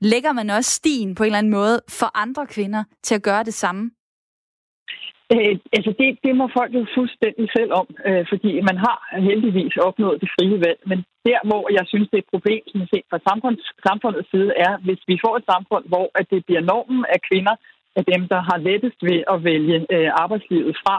[0.01, 3.43] lægger man også stien på en eller anden måde for andre kvinder til at gøre
[3.43, 3.91] det samme.
[5.33, 8.97] Øh, altså det, det må folk jo fuldstændig selv om, øh, fordi man har
[9.29, 10.79] heldigvis opnået det frie valg.
[10.91, 14.51] Men der, hvor jeg synes, det er et problem, som set fra samfunds, samfundets side,
[14.65, 17.55] er, hvis vi får et samfund, hvor at det bliver normen af kvinder,
[17.99, 20.95] af dem, der har lettest ved at vælge øh, arbejdslivet fra,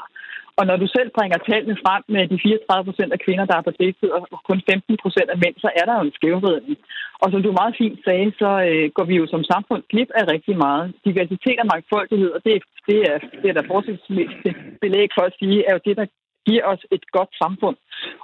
[0.59, 3.67] og når du selv bringer tallene frem med de 34 procent af kvinder, der er
[3.67, 6.79] på deltid, og kun 15 procent af mænd, så er der jo en skævvridning.
[7.23, 10.25] Og som du meget fint sagde, så øh, går vi jo som samfund glip af
[10.35, 10.85] rigtig meget.
[11.07, 12.53] Diversitet og mangfoldighed, og det,
[12.89, 14.37] det, er, det er der fortsættelsesmest
[14.85, 16.07] belæg for at sige, er jo det, der
[16.49, 17.77] giver os et godt samfund.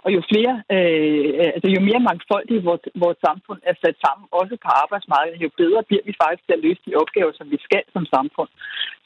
[0.05, 4.55] Og jo flere, øh, altså jo mere mangfoldigt vores, vores samfund er sat sammen, også
[4.65, 7.85] på arbejdsmarkedet, jo bedre bliver vi faktisk til at løse de opgaver, som vi skal
[7.95, 8.51] som samfund.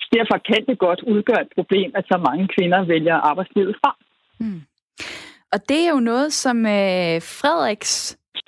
[0.00, 3.90] Så derfor kan det godt udgøre et problem, at så mange kvinder vælger arbejdslivet fra.
[4.40, 4.62] Hmm.
[5.52, 7.94] Og det er jo noget, som øh, Frederiks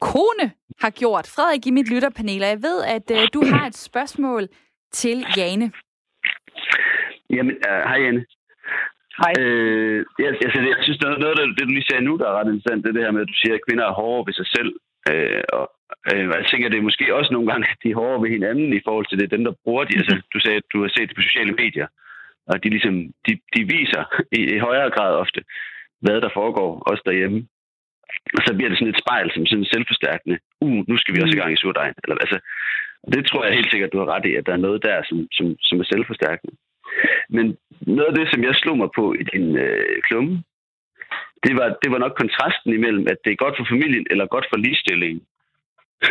[0.01, 0.47] kone
[0.83, 1.27] har gjort.
[1.35, 4.43] Frederik i mit lytterpanel, og jeg ved, at øh, du har et spørgsmål
[4.93, 5.73] til Jane.
[7.31, 8.25] Jamen, uh, hej Jane.
[9.23, 9.33] Hej.
[9.43, 12.37] Øh, jeg, altså, jeg synes, noget, noget af det, du lige sagde nu, der er
[12.39, 14.35] ret interessant, det er det her med, at du siger, at kvinder er hårdere ved
[14.41, 14.73] sig selv.
[15.11, 15.65] Øh, og
[16.11, 18.69] øh, jeg tænker, det er måske også nogle gange, at de er hårdere ved hinanden
[18.79, 19.99] i forhold til det, dem, der bruger de.
[20.01, 21.89] Altså, du sagde, at du har set det på sociale medier,
[22.51, 22.95] og de, ligesom,
[23.27, 24.05] de, de viser
[24.39, 25.41] i, i højere grad ofte,
[26.05, 27.39] hvad der foregår, også derhjemme.
[28.37, 30.37] Og så bliver det sådan et spejl, som sådan selvforstærkende.
[30.65, 31.95] Uh, nu skal vi også i gang i surdejen.
[32.05, 32.39] Eller, altså,
[33.15, 35.19] det tror jeg helt sikkert, du har ret i, at der er noget der, som,
[35.37, 36.55] som, som er selvforstærkende.
[37.37, 40.33] Men noget af det, som jeg slog mig på i din øh, klumme,
[41.45, 44.47] det var, det var nok kontrasten imellem, at det er godt for familien eller godt
[44.51, 45.23] for ligestillingen.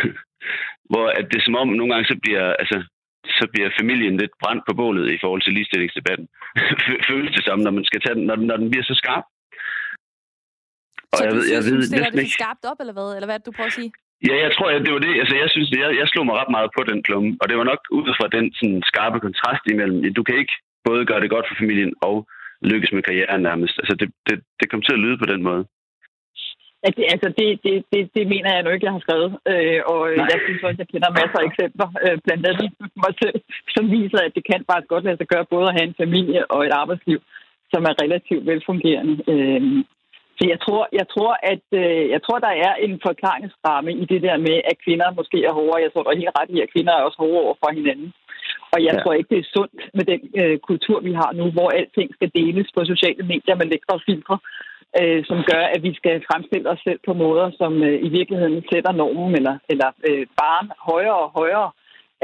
[0.90, 2.76] Hvor at det er som om, nogle gange så bliver, altså,
[3.38, 6.26] så bliver familien lidt brændt på bålet i forhold til ligestillingsdebatten.
[7.10, 9.24] Føles det samme, når man skal tage den, når den, når den bliver så skarp.
[11.12, 13.08] Og så jeg ved, jeg synes, ved, det er det skarpt op, eller hvad?
[13.16, 13.92] Eller hvad er det, du prøver at sige?
[14.28, 15.12] Ja, jeg tror, at det var det.
[15.22, 17.30] Altså, jeg synes, jeg, jeg slog mig ret meget på den klumme.
[17.40, 20.54] Og det var nok ud fra den sådan, skarpe kontrast imellem, du kan ikke
[20.86, 22.16] både gøre det godt for familien og
[22.70, 23.74] lykkes med karrieren nærmest.
[23.80, 25.64] Altså, det, det, det kom til at lyde på den måde.
[26.84, 29.30] Ja, det, altså, det, det, det, det mener jeg nu ikke, jeg har skrevet.
[29.52, 30.26] Øh, og Nej.
[30.32, 32.68] jeg synes også, jeg kender masser af eksempler, øh, blandt andet
[33.04, 33.38] mig selv,
[33.74, 36.42] som viser, at det kan bare godt lade sig gøre både at have en familie
[36.54, 37.20] og et arbejdsliv,
[37.72, 39.14] som er relativt velfungerende.
[39.32, 39.62] Øh,
[40.36, 44.20] så jeg tror, jeg tror, at øh, jeg tror, der er en forklaringsramme i det
[44.26, 45.84] der med, at kvinder måske er hårdere.
[45.84, 48.08] Jeg tror, der er helt ret i, at kvinder er også hårdere over for hinanden.
[48.74, 49.00] Og jeg ja.
[49.00, 52.30] tror ikke, det er sundt med den øh, kultur, vi har nu, hvor alting skal
[52.38, 54.36] deles på sociale medier med lækre filtre,
[55.00, 58.58] øh, som gør, at vi skal fremstille os selv på måder, som øh, i virkeligheden
[58.72, 61.70] sætter normen eller, eller øh, barn højere og højere.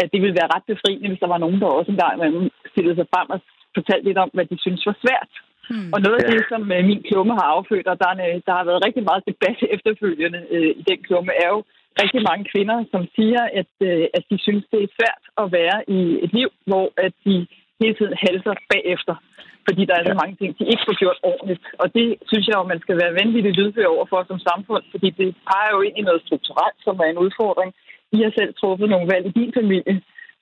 [0.03, 2.97] At det ville være ret befriende, hvis der var nogen, der også engang imellem stillede
[2.97, 3.39] sig frem og
[3.79, 5.33] fortalte lidt om, hvad de synes var svært.
[5.71, 5.91] Hmm.
[5.95, 8.65] Og noget af det, som øh, min klumme har affødt, og der, er, der har
[8.69, 11.61] været rigtig meget debat efterfølgende øh, i den klumme, er jo
[12.03, 15.79] rigtig mange kvinder, som siger, at, øh, at de synes, det er svært at være
[15.99, 17.47] i et liv, hvor at de
[17.81, 19.15] hele tiden halser bagefter,
[19.67, 21.65] fordi der er så mange ting, de ikke får gjort ordentligt.
[21.83, 25.09] Og det synes jeg jo, man skal være vanvittigt lydhør over for som samfund, fordi
[25.21, 27.71] det peger jo ind i noget strukturelt, som er en udfordring.
[28.17, 29.97] I har selv truffet nogle valg i din familie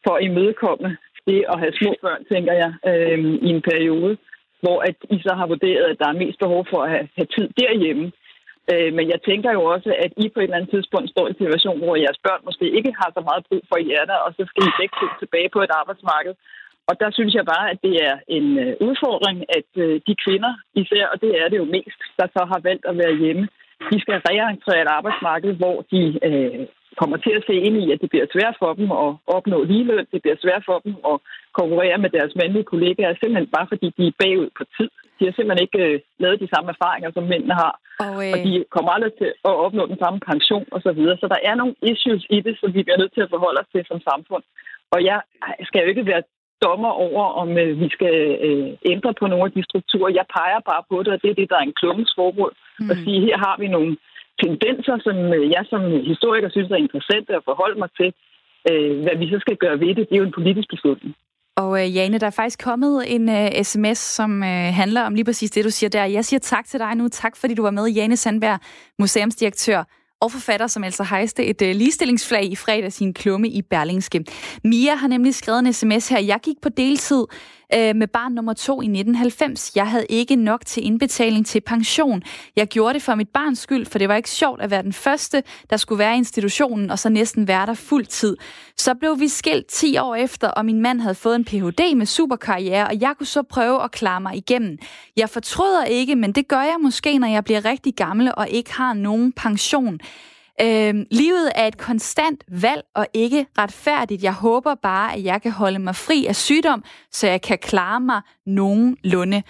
[0.04, 0.90] for at imødekomme
[1.28, 4.12] det at have små børn, tænker jeg, øh, i en periode,
[4.62, 7.30] hvor at I så har vurderet, at der er mest behov for at have, have
[7.36, 8.12] tid derhjemme.
[8.72, 11.30] Øh, men jeg tænker jo også, at I på et eller andet tidspunkt står i
[11.30, 14.30] en situation, hvor jeres børn måske ikke har så meget brug for jer der, og
[14.36, 16.34] så skal I begge to tilbage på et arbejdsmarked.
[16.88, 20.52] Og der synes jeg bare, at det er en øh, udfordring, at øh, de kvinder
[20.82, 23.44] især, og det er det jo mest, der så har valgt at være hjemme,
[23.92, 26.66] de skal reentrere et arbejdsmarked, hvor de øh,
[27.00, 30.06] kommer til at se ind i, at det bliver svært for dem at opnå ligeløn.
[30.12, 31.16] Det bliver svært for dem at
[31.60, 34.90] konkurrere med deres mandlige kollegaer, simpelthen bare fordi de er bagud på tid.
[35.18, 37.74] De har simpelthen ikke øh, lavet de samme erfaringer, som mændene har.
[38.06, 38.32] Og, øh...
[38.32, 40.82] og de kommer aldrig til at opnå den samme pension osv.
[40.86, 41.16] Så, videre.
[41.22, 43.72] så der er nogle issues i det, som vi bliver nødt til at forholde os
[43.72, 44.44] til som samfund.
[44.94, 45.18] Og jeg
[45.68, 46.22] skal jo ikke være
[46.64, 50.16] dommer over, om øh, vi skal øh, ændre på nogle af de strukturer.
[50.18, 52.52] Jeg peger bare på det, og det er det, der er en klummens formål.
[52.80, 52.90] Mm.
[52.90, 53.92] At sige, her har vi nogle
[54.44, 58.10] tendenser, som øh, jeg som historiker synes er interessante at forholde mig til.
[58.70, 61.14] Øh, hvad vi så skal gøre ved det, det er jo en politisk beslutning.
[61.56, 65.14] Og øh, Jane, der er faktisk kommet en øh, uh, sms, som uh, handler om
[65.14, 66.04] lige præcis det, du siger der.
[66.04, 67.08] Jeg siger tak til dig nu.
[67.08, 67.86] Tak, fordi du var med.
[67.88, 68.58] Jane Sandberg,
[68.98, 69.84] museumsdirektør
[70.20, 74.24] og forfatter, som altså hejste et uh, ligestillingsflag i fredag sin klumme i Berlingske.
[74.64, 76.20] Mia har nemlig skrevet en sms her.
[76.20, 77.24] Jeg gik på deltid
[77.74, 79.72] øh, med barn nummer to i 1990.
[79.76, 82.22] Jeg havde ikke nok til indbetaling til pension.
[82.56, 84.92] Jeg gjorde det for mit barns skyld, for det var ikke sjovt at være den
[84.92, 88.36] første, der skulle være i institutionen, og så næsten være der fuld tid.
[88.76, 91.96] Så blev vi skilt 10 år efter, og min mand havde fået en Ph.D.
[91.96, 94.78] med superkarriere, og jeg kunne så prøve at klare mig igennem.
[95.16, 98.72] Jeg fortryder ikke, men det gør jeg måske, når jeg bliver rigtig gammel og ikke
[98.72, 100.00] har nogen pension.
[100.60, 104.22] Øhm, livet er et konstant valg og ikke retfærdigt.
[104.22, 108.00] Jeg håber bare, at jeg kan holde mig fri af sygdom, så jeg kan klare
[108.00, 109.42] mig nogenlunde.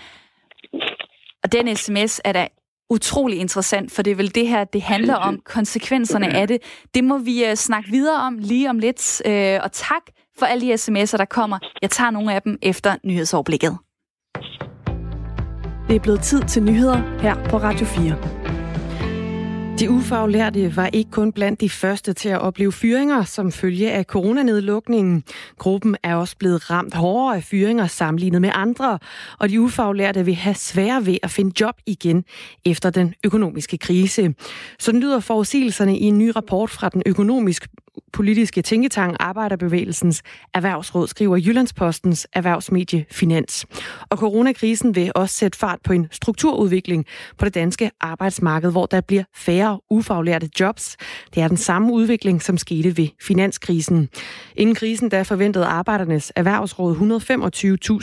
[1.43, 2.49] Og den sms er da
[2.90, 6.62] utrolig interessant, for det er vel det her, det handler om, konsekvenserne af det.
[6.95, 9.23] Det må vi uh, snakke videre om lige om lidt.
[9.27, 10.03] Uh, og tak
[10.38, 11.59] for alle de sms'er, der kommer.
[11.83, 13.79] Jeg tager nogle af dem efter nyhedsoverblikket.
[15.88, 18.63] Det er blevet tid til nyheder her på Radio 4.
[19.78, 24.04] De ufaglærte var ikke kun blandt de første til at opleve fyringer som følge af
[24.04, 25.24] coronanedlukningen.
[25.58, 28.98] Gruppen er også blevet ramt hårdere af fyringer sammenlignet med andre,
[29.38, 32.24] og de ufaglærte vil have svære ved at finde job igen
[32.64, 34.34] efter den økonomiske krise.
[34.78, 37.68] Sådan lyder forudsigelserne i en ny rapport fra den økonomiske
[38.12, 40.22] politiske tænketang Arbejderbevægelsens
[40.54, 43.66] Erhvervsråd, skriver Jyllandspostens erhvervsmedie Finans.
[44.11, 47.07] Og coronakrisen vil også sætte fart på en strukturudvikling
[47.38, 50.96] på det danske arbejdsmarked, hvor der bliver færre ufaglærte jobs.
[51.35, 54.09] Det er den samme udvikling, som skete ved finanskrisen.
[54.57, 56.96] Inden krisen, der forventede Arbejdernes Erhvervsråd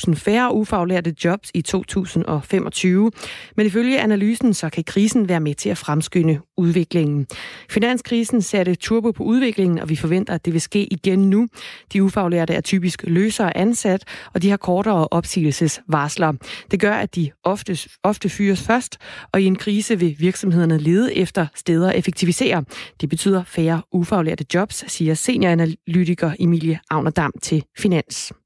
[0.07, 3.11] 125.000 færre ufaglærte jobs i 2025.
[3.57, 7.27] Men ifølge analysen, så kan krisen være med til at fremskynde udviklingen.
[7.69, 11.47] Finanskrisen satte turbo på udviklingen, og vi forventer, at det vil ske igen nu.
[11.93, 16.33] De ufaglærte er typisk løsere ansat, og de har kortere opsigelsesvarsler.
[16.71, 18.97] Det gør, at de ofte, ofte fyres først,
[19.31, 22.63] og i en krise vil virksomhederne lede efter steder at effektivisere.
[23.01, 28.40] Det betyder færre ufaglærte jobs, siger senioranalytiker Emilie Agnerdam til Finans.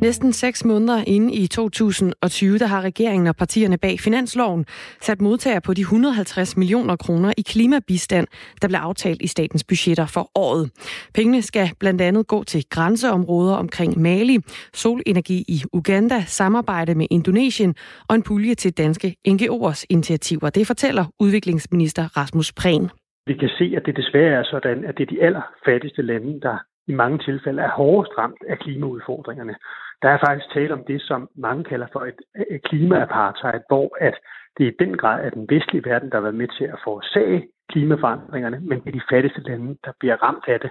[0.00, 4.64] Næsten seks måneder inde i 2020, der har regeringen og partierne bag finansloven
[5.00, 8.26] sat modtager på de 150 millioner kroner i klimabistand,
[8.62, 10.70] der blev aftalt i statens budgetter for året.
[11.14, 14.38] Pengene skal blandt andet gå til grænseområder omkring Mali,
[14.74, 17.74] solenergi i Uganda, samarbejde med Indonesien
[18.08, 20.50] og en pulje til danske NGO'ers initiativer.
[20.50, 22.90] Det fortæller udviklingsminister Rasmus Prehn.
[23.26, 26.56] Vi kan se, at det desværre er sådan, at det er de allerfattigste lande, der
[26.90, 29.54] i mange tilfælde er hårdest ramt af klimaudfordringerne.
[30.02, 34.16] Der er faktisk tale om det, som mange kalder for et, et klimaapartheid, hvor at
[34.58, 37.48] det i den grad er den vestlige verden, der har været med til at forårsage
[37.72, 40.70] klimaforandringerne, men det er de fattigste lande, der bliver ramt af det.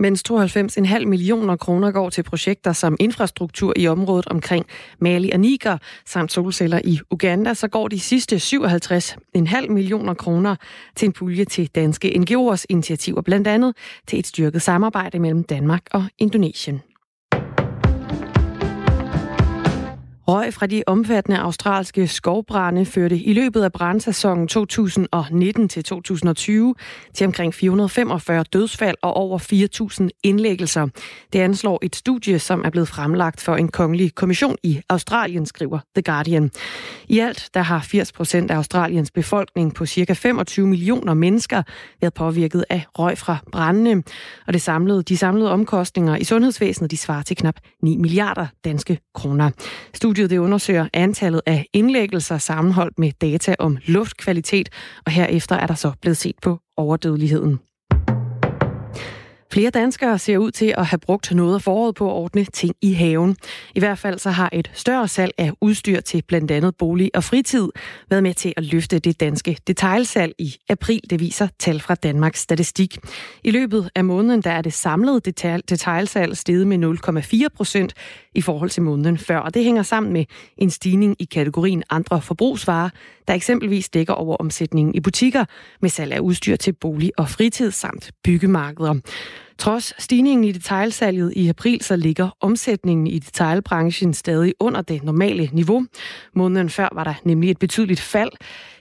[0.00, 4.66] Mens 92,5 millioner kroner går til projekter som infrastruktur i området omkring
[4.98, 10.56] Mali og Niger, samt solceller i Uganda, så går de sidste 57,5 millioner kroner
[10.96, 15.82] til en pulje til danske NGO'ers initiativer, blandt andet til et styrket samarbejde mellem Danmark
[15.92, 16.89] og Indonesien.
[20.30, 26.74] Røg fra de omfattende australske skovbrænde førte i løbet af brandsæsonen 2019 til 2020
[27.14, 29.38] til omkring 445 dødsfald og over
[30.00, 30.86] 4.000 indlæggelser.
[31.32, 35.78] Det anslår et studie, som er blevet fremlagt for en kongelig kommission i Australien, skriver
[35.94, 36.50] The Guardian.
[37.08, 40.12] I alt der har 80 procent af Australiens befolkning på ca.
[40.12, 41.62] 25 millioner mennesker
[42.00, 44.02] været påvirket af røg fra brændene.
[44.46, 48.98] Og det samlede, de samlede omkostninger i sundhedsvæsenet de svarer til knap 9 milliarder danske
[49.14, 49.50] kroner.
[49.94, 54.68] Studiet Studiet det undersøger antallet af indlæggelser sammenholdt med data om luftkvalitet,
[55.06, 57.69] og herefter er der så blevet set på overdødeligheden.
[59.52, 62.74] Flere danskere ser ud til at have brugt noget af foråret på at ordne ting
[62.82, 63.36] i haven.
[63.74, 67.24] I hvert fald så har et større salg af udstyr til blandt andet bolig og
[67.24, 67.68] fritid
[68.10, 71.00] været med til at løfte det danske detailsalg i april.
[71.10, 72.98] Det viser tal fra Danmarks Statistik.
[73.44, 75.20] I løbet af måneden der er det samlede
[75.68, 77.94] detailsalg steget med 0,4 procent
[78.34, 79.38] i forhold til måneden før.
[79.38, 80.24] Og det hænger sammen med
[80.58, 82.90] en stigning i kategorien andre forbrugsvarer,
[83.30, 85.44] der eksempelvis dækker over omsætningen i butikker
[85.80, 88.94] med salg af udstyr til bolig og fritid samt byggemarkeder.
[89.60, 95.48] Trods stigningen i detailsalget i april, så ligger omsætningen i detailbranchen stadig under det normale
[95.52, 95.86] niveau.
[96.34, 98.30] Måneden før var der nemlig et betydeligt fald.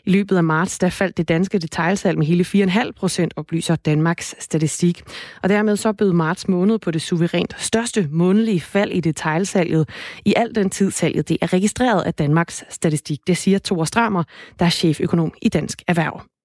[0.05, 4.35] I løbet af marts, der faldt det danske detailsalg med hele 4,5 procent, oplyser Danmarks
[4.39, 5.03] statistik.
[5.43, 9.89] Og dermed så bød marts måned på det suverænt største månedlige fald i detailsalget
[10.25, 13.19] i al den tid salget det er registreret af Danmarks statistik.
[13.27, 14.23] Det siger Thor Stramer,
[14.59, 16.38] der er cheføkonom i Dansk Erhverv.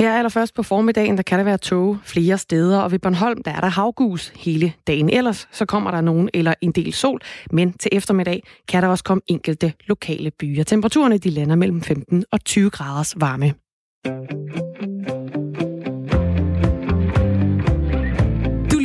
[0.00, 3.50] Her allerførst på formiddagen, der kan der være tog flere steder, og ved Bornholm, der
[3.50, 5.10] er der havgus hele dagen.
[5.10, 9.04] Ellers så kommer der nogen eller en del sol, men til eftermiddag kan der også
[9.04, 10.64] komme enkelte lokale byer.
[10.64, 13.54] Temperaturerne de lander mellem 15 og 20 graders varme.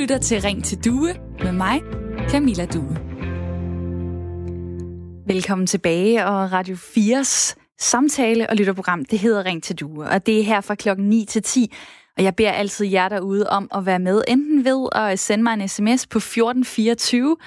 [0.06, 1.82] lytter til Ring til Due med mig,
[2.30, 2.98] Camilla Due.
[5.28, 10.40] Velkommen tilbage, og Radio 4's samtale- og lytterprogram, det hedder Ring til Due, og det
[10.40, 11.74] er her fra klokken 9 til 10,
[12.18, 15.54] og jeg beder altid jer derude om at være med, enten ved at sende mig
[15.54, 17.38] en sms på 1424,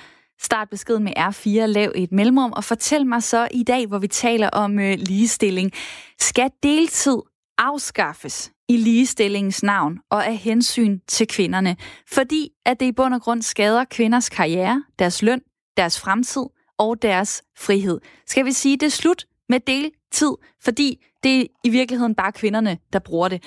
[0.40, 4.08] start beskeden med R4, lav et mellemrum, og fortæl mig så i dag, hvor vi
[4.08, 5.72] taler om øh, ligestilling.
[6.20, 7.16] Skal deltid
[7.58, 11.76] afskaffes i ligestillingens navn og af hensyn til kvinderne,
[12.08, 15.40] fordi at det i bund og grund skader kvinders karriere, deres løn,
[15.76, 16.42] deres fremtid
[16.78, 18.00] og deres frihed.
[18.26, 20.32] Skal vi sige, det er slut med del tid,
[20.64, 23.42] fordi det er i virkeligheden bare kvinderne, der bruger det.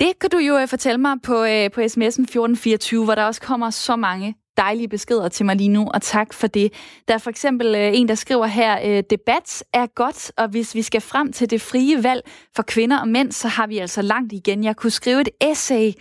[0.00, 3.40] Det kan du jo øh, fortælle mig på, øh, på sms'en 1424, hvor der også
[3.40, 6.72] kommer så mange dejlige beskeder til mig lige nu, og tak for det.
[7.08, 10.74] Der er for eksempel øh, en, der skriver her, øh, debat er godt, og hvis
[10.74, 12.22] vi skal frem til det frie valg
[12.56, 14.64] for kvinder og mænd, så har vi altså langt igen.
[14.64, 15.92] Jeg kunne skrive et essay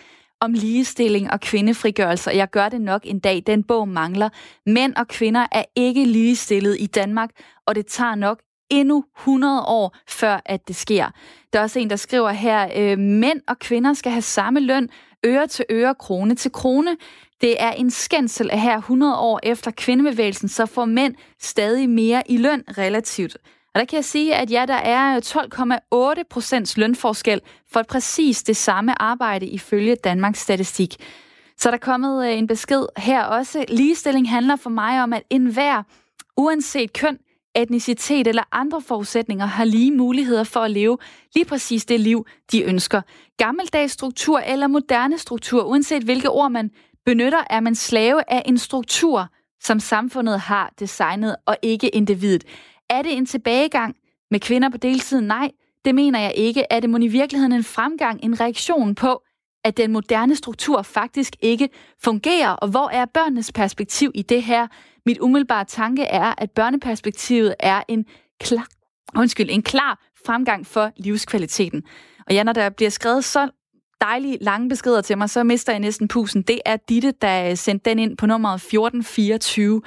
[0.42, 3.44] om ligestilling og kvindefrigørelse, og jeg gør det nok en dag.
[3.48, 4.30] Den bog mangler.
[4.66, 7.30] Mænd og kvinder er ikke ligestillet i Danmark,
[7.66, 8.40] og det tager nok
[8.70, 11.10] endnu 100 år, før at det sker.
[11.54, 14.90] Der er også en, der skriver her, øh, mænd og kvinder skal have samme løn,
[15.26, 16.98] øre til øre, krone til krone.
[17.42, 22.24] Det er en skændsel, at her 100 år efter kvindebevægelsen, så får mænd stadig mere
[22.32, 23.38] i løn relativt.
[23.74, 25.20] Og der kan jeg sige, at ja, der er
[26.18, 30.96] 12,8 procents lønforskel for præcis det samme arbejde ifølge Danmarks Statistik.
[31.58, 33.66] Så der er kommet øh, en besked her også.
[33.68, 35.84] Ligestilling handler for mig om, at enhver,
[36.38, 37.18] uanset køn,
[37.56, 40.98] etnicitet eller andre forudsætninger har lige muligheder for at leve
[41.36, 43.02] lige præcis det liv, de ønsker.
[43.38, 46.72] Gammeldags struktur eller moderne struktur, uanset hvilke ord man
[47.06, 49.28] benytter, er man slave af en struktur,
[49.62, 52.44] som samfundet har designet, og ikke individet.
[52.90, 53.96] Er det en tilbagegang
[54.32, 55.22] med kvinder på deltid?
[55.22, 55.52] Nej,
[55.86, 56.64] det mener jeg ikke.
[56.70, 59.22] Er det mon i virkeligheden en fremgang, en reaktion på,
[59.64, 61.70] at den moderne struktur faktisk ikke
[62.04, 64.68] fungerer, og hvor er børnenes perspektiv i det her?
[65.10, 68.06] Mit umiddelbare tanke er, at børneperspektivet er en
[68.40, 68.68] klar,
[69.18, 71.84] undskyld, en klar fremgang for livskvaliteten.
[72.28, 73.50] Og ja, når der bliver skrevet så
[74.02, 76.42] dejlige lange beskeder til mig, så mister jeg næsten pusen.
[76.42, 79.82] Det er Ditte, der øh, sendte den ind på nummeret 1424,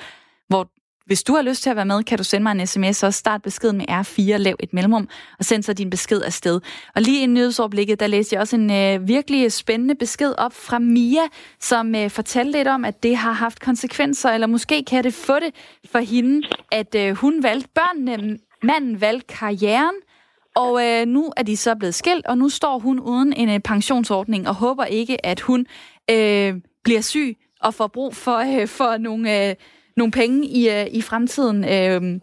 [0.48, 0.70] hvor
[1.06, 3.14] hvis du har lyst til at være med, kan du sende mig en sms og
[3.14, 6.60] start beskeden med R4, lav et mellemrum og send så din besked afsted.
[6.94, 10.78] Og lige i nyhedsoverblikket, der læste jeg også en øh, virkelig spændende besked op fra
[10.78, 11.22] Mia,
[11.60, 15.34] som øh, fortalte lidt om, at det har haft konsekvenser, eller måske kan det få
[15.34, 15.54] det
[15.90, 19.94] for hende, at øh, hun valgte børnene, manden valgte karrieren,
[20.54, 23.60] og øh, nu er de så blevet skilt, og nu står hun uden en øh,
[23.60, 25.66] pensionsordning og håber ikke, at hun
[26.10, 29.48] øh, bliver syg og får brug for, øh, for nogle...
[29.48, 29.54] Øh,
[29.96, 31.58] nogle penge i, uh, i fremtiden.
[31.58, 32.20] Uh,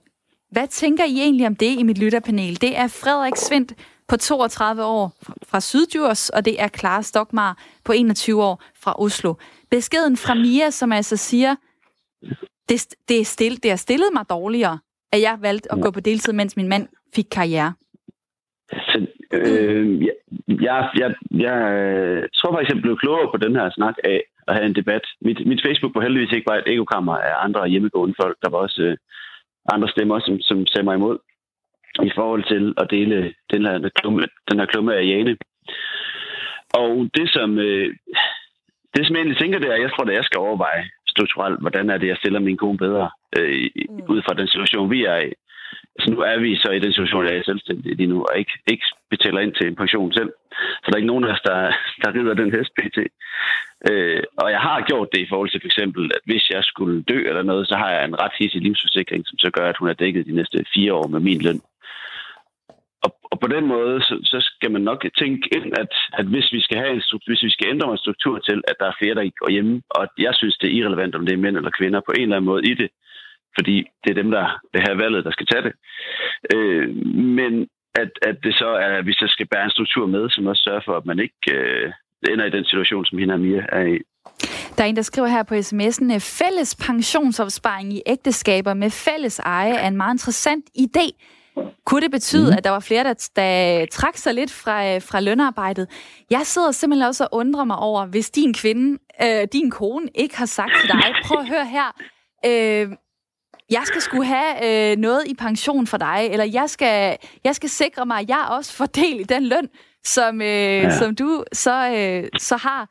[0.51, 2.61] hvad tænker I egentlig om det i mit lytterpanel?
[2.61, 3.73] Det er Frederik Svendt
[4.07, 5.11] på 32 år
[5.49, 9.33] fra Syddjurs, og det er Clara Stokmar på 21 år fra Oslo.
[9.71, 11.55] Beskeden fra Mia, som altså siger,
[12.69, 14.79] det, det, er still, det har stillet mig dårligere,
[15.13, 17.73] at jeg valgte at gå på deltid, mens min mand fik karriere.
[18.71, 20.13] Så, øh, jeg,
[20.47, 21.57] jeg, jeg, jeg
[22.35, 25.05] tror faktisk, jeg blev klogere på den her snak af, at have en debat.
[25.21, 28.37] Mit, mit Facebook var heldigvis ikke bare et ekokammer af andre hjemmegående folk.
[28.43, 28.97] Der var også øh,
[29.73, 31.17] andre stemmer, som, som sagde mig imod
[32.09, 35.37] i forhold til at dele den her klumme, den her klumme af Jane.
[36.73, 37.89] Og det, som, øh,
[38.93, 41.59] det, som jeg egentlig tænker, det er, at jeg tror, at jeg skal overveje strukturelt,
[41.61, 44.01] hvordan er det, jeg stiller min kone bedre øh, mm.
[44.13, 45.31] ud fra den situation, vi er i.
[45.99, 48.37] Så nu er vi så i den situation, at jeg er selvstændig lige nu, og
[48.37, 50.31] ikke, ikke betaler ind til en pension selv.
[50.81, 51.57] Så der er ikke nogen af os, der,
[52.01, 52.97] der rider den hest pt.
[53.89, 57.01] Øh, og jeg har gjort det i forhold til for eksempel, at hvis jeg skulle
[57.01, 59.89] dø eller noget, så har jeg en ret hissig livsforsikring, som så gør, at hun
[59.89, 61.61] er dækket de næste fire år med min løn.
[63.05, 66.47] Og, og på den måde, så, så skal man nok tænke ind, at, at hvis,
[66.51, 68.99] vi skal have en struktur, hvis vi skal ændre en struktur til, at der er
[68.99, 71.77] flere, der går hjemme, og jeg synes, det er irrelevant, om det er mænd eller
[71.79, 72.89] kvinder på en eller anden måde i det,
[73.57, 75.73] fordi det er dem, der det her valget, der skal tage det.
[76.55, 76.87] Øh,
[77.39, 80.47] men at, at det så er, at vi så skal bære en struktur med, som
[80.47, 81.91] også sørger for, at man ikke øh,
[82.31, 83.99] ender i den situation, som hende og Mia er i.
[84.77, 89.73] Der er en, der skriver her på sms'en, fælles pensionsopsparing i ægteskaber med fælles eje
[89.73, 91.05] er en meget interessant idé.
[91.85, 92.57] Kunne det betyde, mm.
[92.57, 95.87] at der var flere, der, der trak sig lidt fra, fra lønarbejdet?
[96.29, 100.37] Jeg sidder simpelthen også og undrer mig over, hvis din kvinde, øh, din kone, ikke
[100.37, 101.87] har sagt til dig, prøv at høre her,
[102.45, 102.87] øh,
[103.71, 107.69] jeg skal skulle have øh, noget i pension for dig, eller jeg skal, jeg skal
[107.69, 109.69] sikre mig, at jeg også får del i den løn,
[110.03, 110.89] som, øh, ja.
[110.89, 112.83] som du så, øh, så har.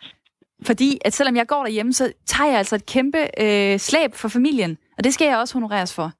[0.66, 4.28] Fordi at selvom jeg går derhjemme, så tager jeg altså et kæmpe øh, slæb for
[4.28, 6.12] familien, og det skal jeg også honoreres for.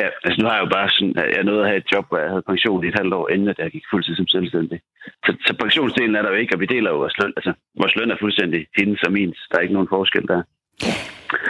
[0.00, 2.18] Ja, altså nu har jeg jo bare sådan, jeg nåede at have et job, hvor
[2.18, 4.80] jeg havde pension i et halvt år, inden jeg gik fuldtid som selvstændig.
[5.24, 7.32] Så, så pensionsdelen er der jo ikke, og vi deler jo vores løn.
[7.36, 9.34] Altså, vores løn er fuldstændig hendes og min.
[9.50, 10.42] Der er ikke nogen forskel der.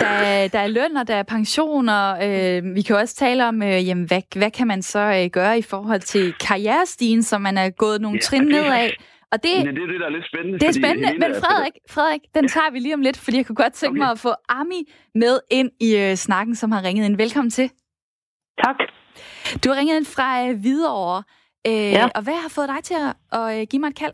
[0.00, 2.02] Der er, der er løn, og der er pensioner.
[2.12, 5.58] Øh, vi kan også tale om, øh, jamen, hvad, hvad kan man så øh, gøre
[5.58, 8.90] i forhold til karrierestigen, som man er gået nogle ja, trin nedad.
[9.32, 10.58] Og det, det er det, der er lidt spændende.
[10.58, 13.56] Det er spændende, men Frederik, Frederik, den tager vi lige om lidt, fordi jeg kunne
[13.56, 13.98] godt tænke okay.
[13.98, 14.80] mig at få Ami
[15.14, 17.16] med ind i øh, snakken, som har ringet ind.
[17.16, 17.70] Velkommen til.
[18.64, 18.76] Tak.
[19.64, 21.22] Du har ringet ind fra øh, Hvidovre,
[21.66, 22.08] øh, ja.
[22.14, 24.12] og hvad har fået dig til at, at øh, give mig et kald?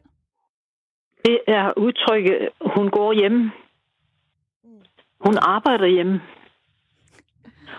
[1.25, 3.53] Det er udtrykket, hun går hjemme.
[5.21, 6.21] Hun arbejder hjemme.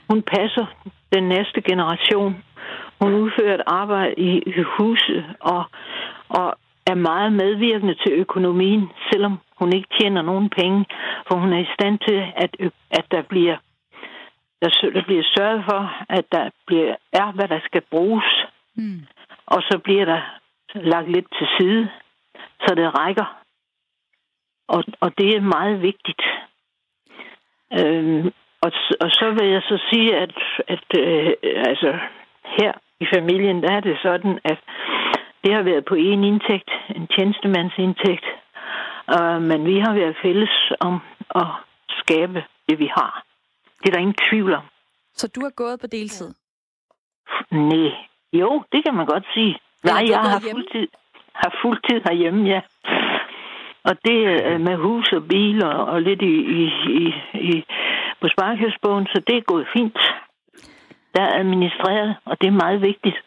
[0.10, 0.66] Hun passer
[1.14, 2.44] den næste generation.
[3.02, 5.64] Hun udfører et arbejde i huset og,
[6.30, 6.58] og
[6.88, 10.86] er meget medvirkende til økonomien, selvom hun ikke tjener nogen penge,
[11.28, 13.58] for hun er i stand til, at, at der bliver
[14.62, 18.46] der, der bliver sørget for, at der bliver, er, hvad der skal bruges.
[18.76, 19.02] Mm.
[19.46, 20.22] Og så bliver der
[20.76, 21.90] lagt lidt til side,
[22.62, 23.42] så det rækker.
[24.68, 26.22] Og, og det er meget vigtigt.
[27.74, 30.36] Øhm, og, og så vil jeg så sige, at,
[30.68, 32.00] at øh, altså,
[32.44, 34.60] her i familien, der er det sådan, at
[35.44, 38.26] det har været på en indtægt, en tjenestemandsindtægt,
[39.16, 41.00] øh, men vi har været fælles om
[41.36, 41.48] at
[41.90, 43.24] skabe det, vi har.
[43.80, 44.64] Det er der ingen tvivl om.
[45.14, 46.34] Så du har gået på deltid?
[47.52, 47.92] Nej.
[48.34, 49.60] Jo, det kan man godt sige.
[49.84, 50.88] Nej, jeg har fuldtid,
[51.34, 52.62] har fuldtid herhjemme, ja.
[53.90, 54.20] Og det
[54.52, 56.64] er med hus og bil og, lidt i, i,
[57.02, 57.06] i,
[57.52, 57.64] i
[58.22, 59.98] på sparkhedsbogen, så det er gået fint.
[61.16, 63.18] Der er administreret, og det er meget vigtigt.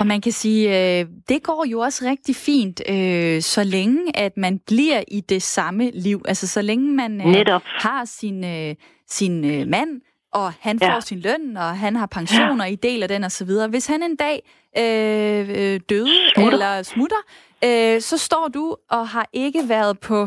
[0.00, 4.36] Og man kan sige, øh, det går jo også rigtig fint, øh, så længe at
[4.36, 6.22] man bliver i det samme liv.
[6.28, 8.74] Altså så længe man øh, har sin, øh,
[9.06, 10.00] sin øh, mand,
[10.32, 11.00] og han får ja.
[11.00, 12.72] sin løn, og han har pensioner ja.
[12.72, 13.50] i del af den osv.
[13.70, 14.42] Hvis han en dag
[14.78, 16.52] øh, øh, døde smutter.
[16.52, 17.22] eller smutter,
[17.64, 20.22] øh, så står du og har ikke været på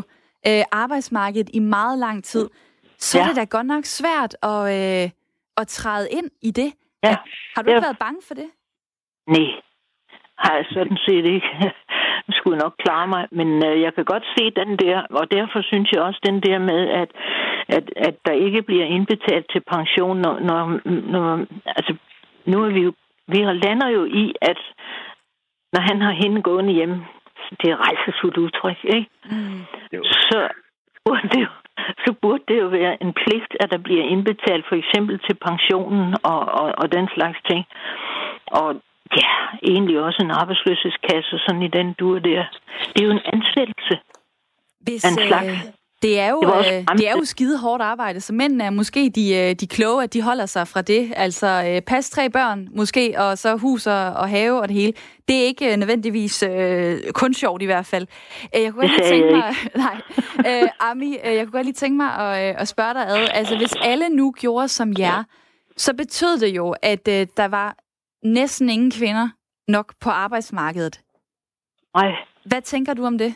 [0.48, 2.48] øh, arbejdsmarkedet i meget lang tid.
[2.98, 3.24] Så ja.
[3.24, 5.10] er det da godt nok svært at, øh,
[5.56, 6.72] at træde ind i det.
[7.04, 7.16] Ja.
[7.54, 7.86] Har du ikke ja.
[7.86, 8.50] været bange for det?
[9.28, 9.48] Nej,
[10.38, 11.48] har jeg sådan set ikke.
[12.28, 15.62] Jeg skulle nok klare mig, men øh, jeg kan godt se den der, og derfor
[15.62, 17.10] synes jeg også den der med, at,
[17.68, 20.62] at, at der ikke bliver indbetalt til pension, når, når,
[21.12, 21.96] når altså,
[22.44, 22.92] nu er vi jo,
[23.28, 24.58] vi lander jo i, at
[25.72, 27.06] når han har hende gående hjemme,
[27.60, 29.10] det er rejsesfuldt udtryk, ikke?
[29.30, 29.60] Mm.
[30.30, 30.48] Så
[31.04, 31.52] burde det jo
[32.06, 36.14] så burde det jo være en pligt, at der bliver indbetalt for eksempel til pensionen
[36.22, 37.64] og, og, og den slags ting.
[38.46, 38.82] Og
[39.22, 39.32] Ja,
[39.62, 42.44] egentlig også en arbejdsløshedskasse, sådan i den dur der.
[42.92, 43.96] Det er jo en ansættelse
[44.80, 45.48] Hvis, en slags.
[45.48, 45.58] Øh,
[46.02, 49.10] det er jo, det, øh, det er jo skide hårdt arbejde, så mændene er måske
[49.14, 51.12] de, øh, de kloge, at de holder sig fra det.
[51.16, 54.92] Altså øh, pas tre børn måske, og så hus og, og have og det hele.
[55.28, 58.06] Det er ikke øh, nødvendigvis øh, kun sjovt i hvert fald.
[58.56, 59.54] Øh, jeg kunne godt lige tænke mig...
[59.84, 60.00] Nej,
[60.62, 63.28] øh, Ami, øh, jeg kunne godt lige tænke mig at, øh, at spørge dig ad.
[63.32, 65.24] Altså hvis alle nu gjorde som jer,
[65.76, 67.76] så betød det jo, at øh, der var
[68.24, 69.28] næsten ingen kvinder
[69.68, 71.00] nok på arbejdsmarkedet.
[71.96, 72.12] Nej.
[72.44, 73.34] Hvad tænker du om det?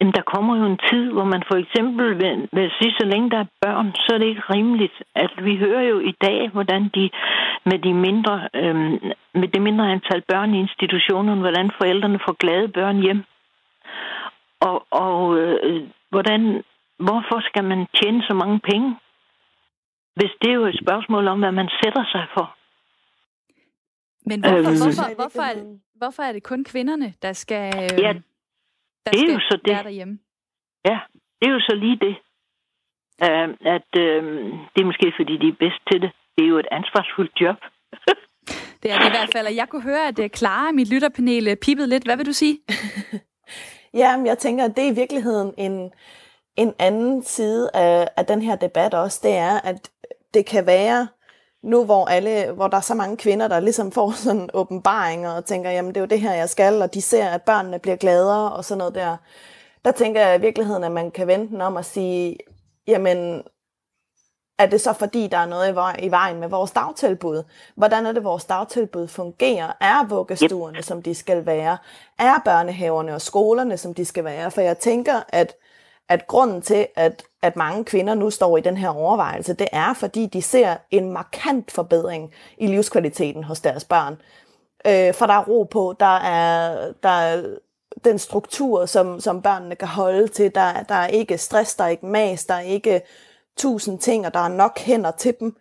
[0.00, 3.30] Jamen, der kommer jo en tid, hvor man for eksempel vil, vil sige, så længe
[3.30, 4.96] der er børn, så er det ikke rimeligt.
[5.14, 7.10] At vi hører jo i dag, hvordan de
[7.64, 8.98] med, de mindre, øhm,
[9.40, 13.22] med det mindre antal børn i institutionerne, hvordan forældrene får glade børn hjem.
[14.60, 16.62] Og, og øh, hvordan,
[16.98, 18.96] hvorfor skal man tjene så mange penge?
[20.16, 22.56] Hvis det er jo et spørgsmål om, hvad man sætter sig for.
[24.26, 25.54] Men hvorfor, øhm, hvorfor, hvorfor, er,
[25.94, 28.12] hvorfor er det kun kvinderne, der skal, øh, ja,
[29.04, 29.72] der det er skal jo så det.
[29.72, 30.18] være derhjemme?
[30.84, 30.98] Ja,
[31.38, 32.14] det er jo så lige det.
[33.26, 34.24] Uh, at uh,
[34.72, 36.10] det er måske, fordi de er bedst til det.
[36.34, 37.56] Det er jo et ansvarsfuldt job.
[38.82, 39.46] det er det i hvert fald.
[39.46, 42.04] Og jeg kunne høre, at uh, Clara, mit lytterpanel, uh, pippede lidt.
[42.04, 42.58] Hvad vil du sige?
[44.02, 45.92] ja, men jeg tænker, at det er i virkeligheden en,
[46.56, 49.20] en anden side af, af den her debat også.
[49.22, 49.90] Det er, at
[50.34, 51.08] det kan være
[51.62, 55.44] nu hvor, alle, hvor der er så mange kvinder, der ligesom får sådan åbenbaringer og
[55.44, 57.96] tænker, jamen det er jo det her, jeg skal, og de ser, at børnene bliver
[57.96, 59.16] gladere og sådan noget der.
[59.84, 62.36] Der tænker jeg i virkeligheden, at man kan vente den om at sige,
[62.86, 63.42] jamen
[64.58, 67.42] er det så fordi, der er noget i vejen med vores dagtilbud?
[67.74, 69.72] Hvordan er det, vores dagtilbud fungerer?
[69.80, 71.78] Er vuggestuerne, som de skal være?
[72.18, 74.50] Er børnehaverne og skolerne, som de skal være?
[74.50, 75.56] For jeg tænker, at
[76.10, 79.94] at grunden til, at, at mange kvinder nu står i den her overvejelse, det er,
[79.94, 84.20] fordi de ser en markant forbedring i livskvaliteten hos deres børn.
[84.86, 87.56] Øh, for der er ro på, der er, der er
[88.04, 91.88] den struktur, som, som børnene kan holde til, der, der er ikke stress, der er
[91.88, 93.02] ikke mas, der er ikke
[93.56, 95.56] tusind ting, og der er nok hænder til dem.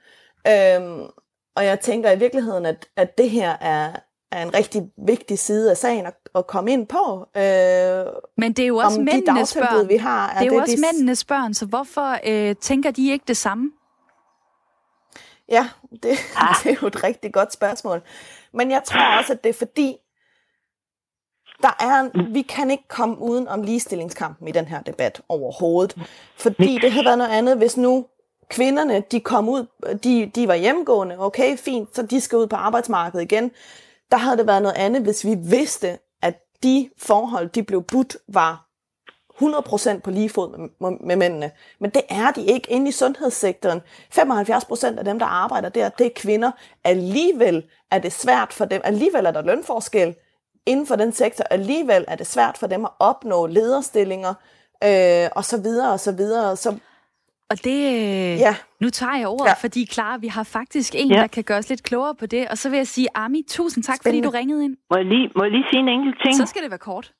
[0.48, 1.10] Øh,
[1.56, 3.92] og jeg tænker i virkeligheden, at, at det her er,
[4.32, 7.28] er en rigtig vigtig side af sagen at, at komme ind på.
[7.38, 8.06] Øh,
[8.38, 9.90] Men det er jo også mændenes de børn.
[9.90, 10.30] vi har.
[10.30, 10.82] Er det er jo det, også de...
[10.82, 13.72] mændenes børn, så hvorfor øh, tænker de ikke det samme?
[15.50, 15.70] Ja,
[16.04, 16.56] det, ah.
[16.64, 18.02] det er jo et rigtig godt spørgsmål.
[18.54, 19.98] Men jeg tror også, at det er fordi,
[21.62, 25.96] der er en, vi kan ikke komme uden om ligestillingskampen i den her debat overhovedet.
[26.38, 28.06] Fordi det havde været noget andet, hvis nu
[28.50, 29.66] kvinderne, de kom ud,
[30.04, 33.52] de, de var hjemgående, okay, fint, så de skal ud på arbejdsmarkedet igen.
[34.12, 38.18] Der havde det været noget andet, hvis vi vidste, at de forhold, de blev budt,
[38.28, 38.70] var
[39.42, 41.52] 100% på lige fod med, med mændene.
[41.80, 43.82] Men det er de ikke inde i sundhedssektoren.
[44.16, 46.52] 75% af dem, der arbejder der, det er kvinder.
[46.84, 50.16] Alligevel er det svært for dem, alligevel er der lønforskel
[50.66, 51.44] inden for den sektor.
[51.44, 54.34] Alligevel er det svært for dem at opnå lederstillinger,
[54.84, 56.58] øh, og så videre, og så videre.
[56.58, 56.78] Så
[57.52, 58.56] og det, øh, ja.
[58.82, 59.54] nu tager jeg ordet, ja.
[59.54, 61.22] fordi klar, vi har faktisk en, ja.
[61.22, 62.48] der kan gøre os lidt klogere på det.
[62.48, 64.28] Og så vil jeg sige, Ami, tusind tak, Spændende.
[64.28, 64.78] fordi du ringede ind.
[64.90, 66.36] Må jeg, lige, må jeg lige sige en enkelt ting?
[66.36, 67.12] Så skal det være kort.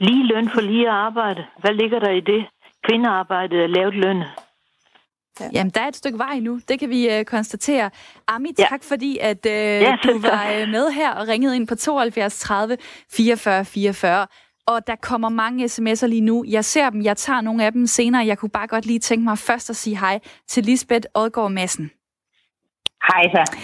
[0.00, 1.46] Lige løn for lige arbejde.
[1.60, 2.46] Hvad ligger der i det?
[2.88, 4.22] Kvindearbejdet er lavt løn.
[5.40, 5.48] Ja.
[5.52, 6.60] Jamen, der er et stykke vej nu.
[6.68, 7.90] Det kan vi uh, konstatere.
[8.28, 8.64] Ami, ja.
[8.68, 12.38] tak fordi, at uh, ja, du var uh, med her og ringede ind på 72
[12.38, 12.76] 30
[13.12, 14.26] 44 44.
[14.66, 16.44] Og der kommer mange sms'er lige nu.
[16.48, 17.02] Jeg ser dem.
[17.02, 18.26] Jeg tager nogle af dem senere.
[18.26, 21.90] Jeg kunne bare godt lige tænke mig først at sige hej til Lisbeth Odgaard Madsen.
[23.12, 23.56] Hej så.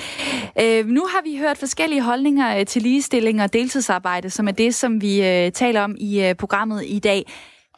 [0.61, 4.75] Øh, nu har vi hørt forskellige holdninger øh, til ligestilling og deltidsarbejde, som er det,
[4.75, 7.25] som vi øh, taler om i øh, programmet i dag.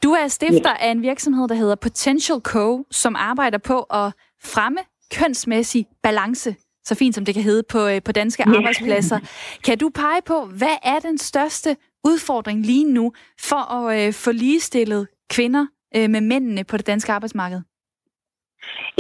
[0.03, 0.87] Du er stifter ja.
[0.87, 4.13] af en virksomhed, der hedder Potential Co., som arbejder på at
[4.43, 4.81] fremme
[5.15, 8.57] kønsmæssig balance, så fint som det kan hedde på, øh, på danske ja.
[8.57, 9.19] arbejdspladser.
[9.67, 13.13] Kan du pege på, hvad er den største udfordring lige nu
[13.51, 17.61] for at øh, få ligestillet kvinder øh, med mændene på det danske arbejdsmarked?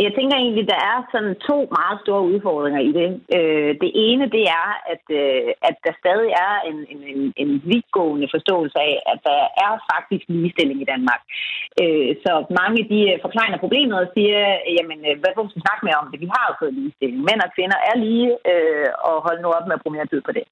[0.04, 3.08] Jeg tænker egentlig, der er sådan to meget store udfordringer i det.
[3.36, 7.50] Øh, det ene, det er, at, øh, at der stadig er en, en, en, en
[7.70, 11.20] vidtgående forståelse af, at der er faktisk ligestilling i Danmark.
[11.82, 14.40] Øh, så mange de øh, forklarer problemet og siger,
[14.76, 16.18] jamen, øh, hvad får vi snakke mere om det?
[16.24, 17.20] Vi har jo fået ligestilling.
[17.28, 20.20] Mænd og kvinder er lige, øh, og hold nu op med at bruge mere tid
[20.28, 20.44] på det.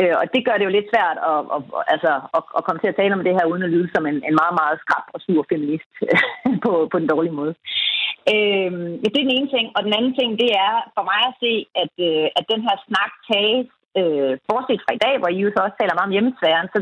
[0.00, 1.60] Øh, Og det gør det jo lidt svært at, at,
[1.94, 4.18] altså, at, at komme til at tale om det her, uden at lyde som en,
[4.28, 5.90] en meget, meget skrab og sur feminist
[6.64, 7.54] på, på den dårlige måde.
[8.32, 8.72] Øh,
[9.02, 9.66] ja, det er den ene ting.
[9.76, 12.76] Og den anden ting, det er for mig at se, at, øh, at den her
[12.88, 13.68] snak tages,
[14.00, 16.78] øh, bortset fra i dag, hvor I jo så også taler meget om hjemmesfæren, så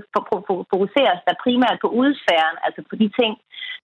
[0.72, 3.32] fokuseres der primært på udsfæren, altså på de ting,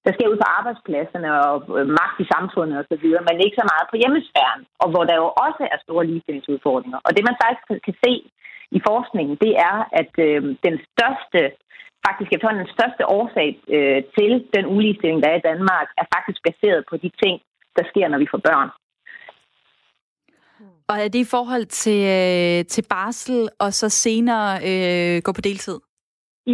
[0.04, 3.86] der sker ud på arbejdspladserne og øh, magt i samfundet osv., men ikke så meget
[3.90, 6.98] på hjemmesfæren, og hvor der jo også er store ligestillingsudfordringer.
[7.06, 8.12] Og det man faktisk kan se
[8.76, 11.40] i forskningen, det er, at øh, den største
[12.06, 16.40] faktisk efterhånden den største årsag øh, til den uligestilling, der er i Danmark, er faktisk
[16.48, 17.36] baseret på de ting,
[17.76, 18.70] der sker, når vi får børn.
[20.90, 25.40] Og er det i forhold til, øh, til barsel, og så senere øh, gå på
[25.40, 25.78] deltid?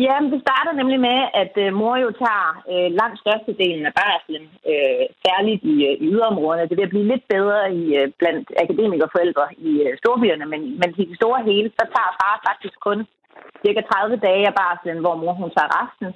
[0.03, 4.45] Ja, det starter nemlig med, at øh, mor jo tager øh, langt størstedelen af barslen,
[4.71, 6.69] øh, særligt i, øh, i yderområderne.
[6.71, 11.05] Det vil blive lidt bedre i øh, blandt akademikerforældre i øh, storbyerne, men, men i
[11.11, 12.99] det store hele, så tager far faktisk kun
[13.63, 16.09] cirka 30 dage af barslen, hvor mor hun tager resten.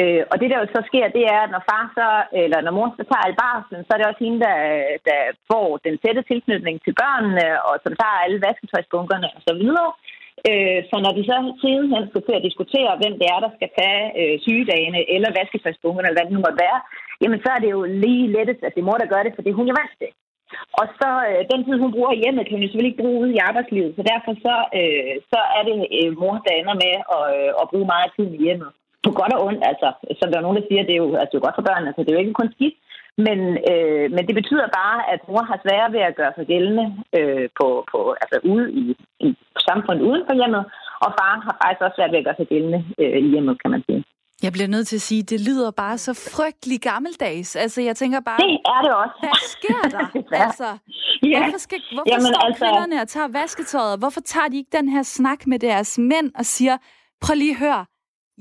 [0.00, 2.08] Øh, og det der jo så sker, det er, at når far så,
[2.42, 4.58] eller når mor så tager al barslen, så er det også hende, der,
[5.08, 5.20] der
[5.50, 9.90] får den tætte tilknytning til børnene, og som tager alle vasketøjsbunkerne og så videre.
[10.48, 13.70] Øh, så når de så sidenhen skal til at diskutere, hvem det er, der skal
[13.78, 16.80] tage øh, sygedagene eller vasketøjsbunkerne, eller hvad det nu måtte være,
[17.22, 19.42] jamen så er det jo lige lettest, at det er mor, der gør det, for
[19.42, 20.10] det er hun vant til.
[20.80, 23.34] Og så øh, den tid, hun bruger hjemme, kan hun jo selvfølgelig ikke bruge ude
[23.34, 23.90] i arbejdslivet.
[23.96, 27.68] Så derfor så, øh, så er det øh, mor, der ender med at, øh, at
[27.70, 28.70] bruge meget tid i hjemmet.
[29.04, 29.88] På godt og ondt, altså.
[30.18, 31.68] Som der er nogen, der siger, det er jo, altså, det er jo godt for
[31.68, 32.76] børnene, altså, det er jo ikke kun skidt.
[33.26, 33.40] Men,
[33.70, 36.86] øh, men det betyder bare, at mor har svært ved at gøre sig gældende
[37.18, 38.84] øh, på, på, altså ude i,
[39.26, 39.28] i
[39.68, 40.62] samfundet uden for hjemmet,
[41.04, 43.70] og far har faktisk også svært ved at gøre sig gældende øh, i hjemmet, kan
[43.74, 44.02] man sige.
[44.42, 47.56] Jeg bliver nødt til at sige, det lyder bare så frygtelig gammeldags.
[47.56, 48.38] Altså, jeg tænker bare...
[48.38, 49.16] Det er det også.
[49.20, 50.04] Hvad sker der?
[50.44, 50.68] altså,
[51.22, 51.42] ja.
[51.42, 52.64] Hvorfor, skal, hvorfor Jamen, står altså...
[52.64, 53.98] kvinderne og tager vasketøjet?
[53.98, 56.76] Hvorfor tager de ikke den her snak med deres mænd og siger,
[57.20, 57.84] prøv lige at høre,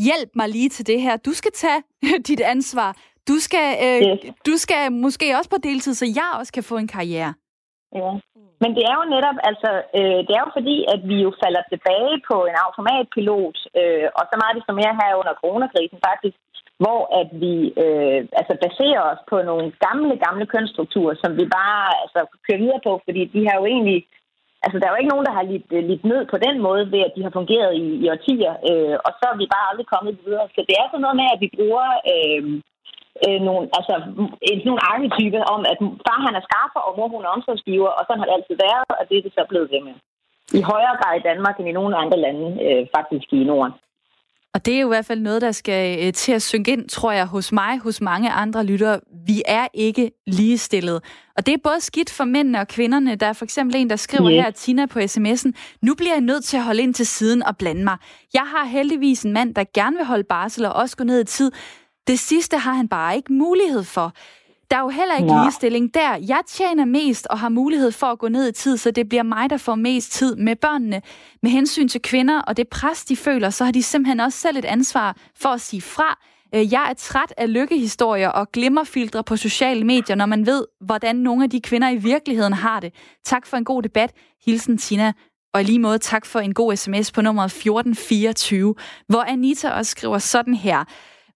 [0.08, 1.18] hjælp mig lige til det her.
[1.18, 1.82] Du skal tage
[2.30, 2.98] dit ansvar.
[3.28, 4.20] Du skal, øh, yes.
[4.48, 7.34] du skal måske også på deltid, så jeg også kan få en karriere.
[7.96, 8.12] Ja.
[8.62, 11.64] Men det er jo netop, altså, øh, det er jo fordi, at vi jo falder
[11.72, 16.38] tilbage på en automatpilot, øh, og så meget desto mere her under coronakrisen faktisk,
[16.84, 21.82] hvor at vi øh, altså baserer os på nogle gamle, gamle kønsstrukturer, som vi bare
[22.04, 24.00] altså, kører videre på, fordi de har jo egentlig
[24.66, 27.02] Altså, der er jo ikke nogen, der har lidt, lidt ned på den måde, ved
[27.08, 30.20] at de har fungeret i, i årtier, øh, og så er vi bare aldrig kommet
[30.26, 30.48] videre.
[30.56, 32.44] Så det er sådan noget med, at vi bruger øh,
[33.28, 33.94] øh, nogle, altså,
[34.50, 38.02] en, nogle arketype om, at far han er skaffer, og mor hun er omsorgsgiver, og
[38.04, 39.96] sådan har det altid været, og det er det så blevet ved med.
[40.60, 43.74] I højere grad i Danmark end i nogle andre lande, øh, faktisk i Norden.
[44.54, 46.90] Og det er jo i hvert fald noget, der skal øh, til at synke ind,
[46.90, 49.00] tror jeg, hos mig, hos mange andre lyttere.
[49.28, 51.04] Vi er ikke ligestillet.
[51.38, 53.16] Og det er både skidt for mændene og kvinderne.
[53.16, 54.44] Der er for eksempel en, der skriver yeah.
[54.44, 55.52] her, Tina på sms'en,
[55.82, 57.98] nu bliver jeg nødt til at holde ind til siden og blande mig.
[58.34, 61.26] Jeg har heldigvis en mand, der gerne vil holde barsel og også gå ned i
[61.26, 61.52] tid.
[62.10, 64.14] Det sidste har han bare ikke mulighed for.
[64.72, 65.42] Der er jo heller ikke ja.
[65.42, 66.16] ligestilling der.
[66.16, 69.24] Jeg tjener mest og har mulighed for at gå ned i tid, så det bliver
[69.24, 71.02] mig, der får mest tid med børnene.
[71.42, 74.58] Med hensyn til kvinder og det pres, de føler, så har de simpelthen også selv
[74.58, 76.20] et ansvar for at sige fra.
[76.56, 81.16] Øh, jeg er træt af lykkehistorier og glimmerfiltre på sociale medier, når man ved, hvordan
[81.16, 82.94] nogle af de kvinder i virkeligheden har det.
[83.26, 84.12] Tak for en god debat.
[84.46, 85.14] Hilsen Tina.
[85.54, 88.76] Og lige måde tak for en god sms på nummer 1424,
[89.08, 90.84] hvor Anita også skriver sådan her.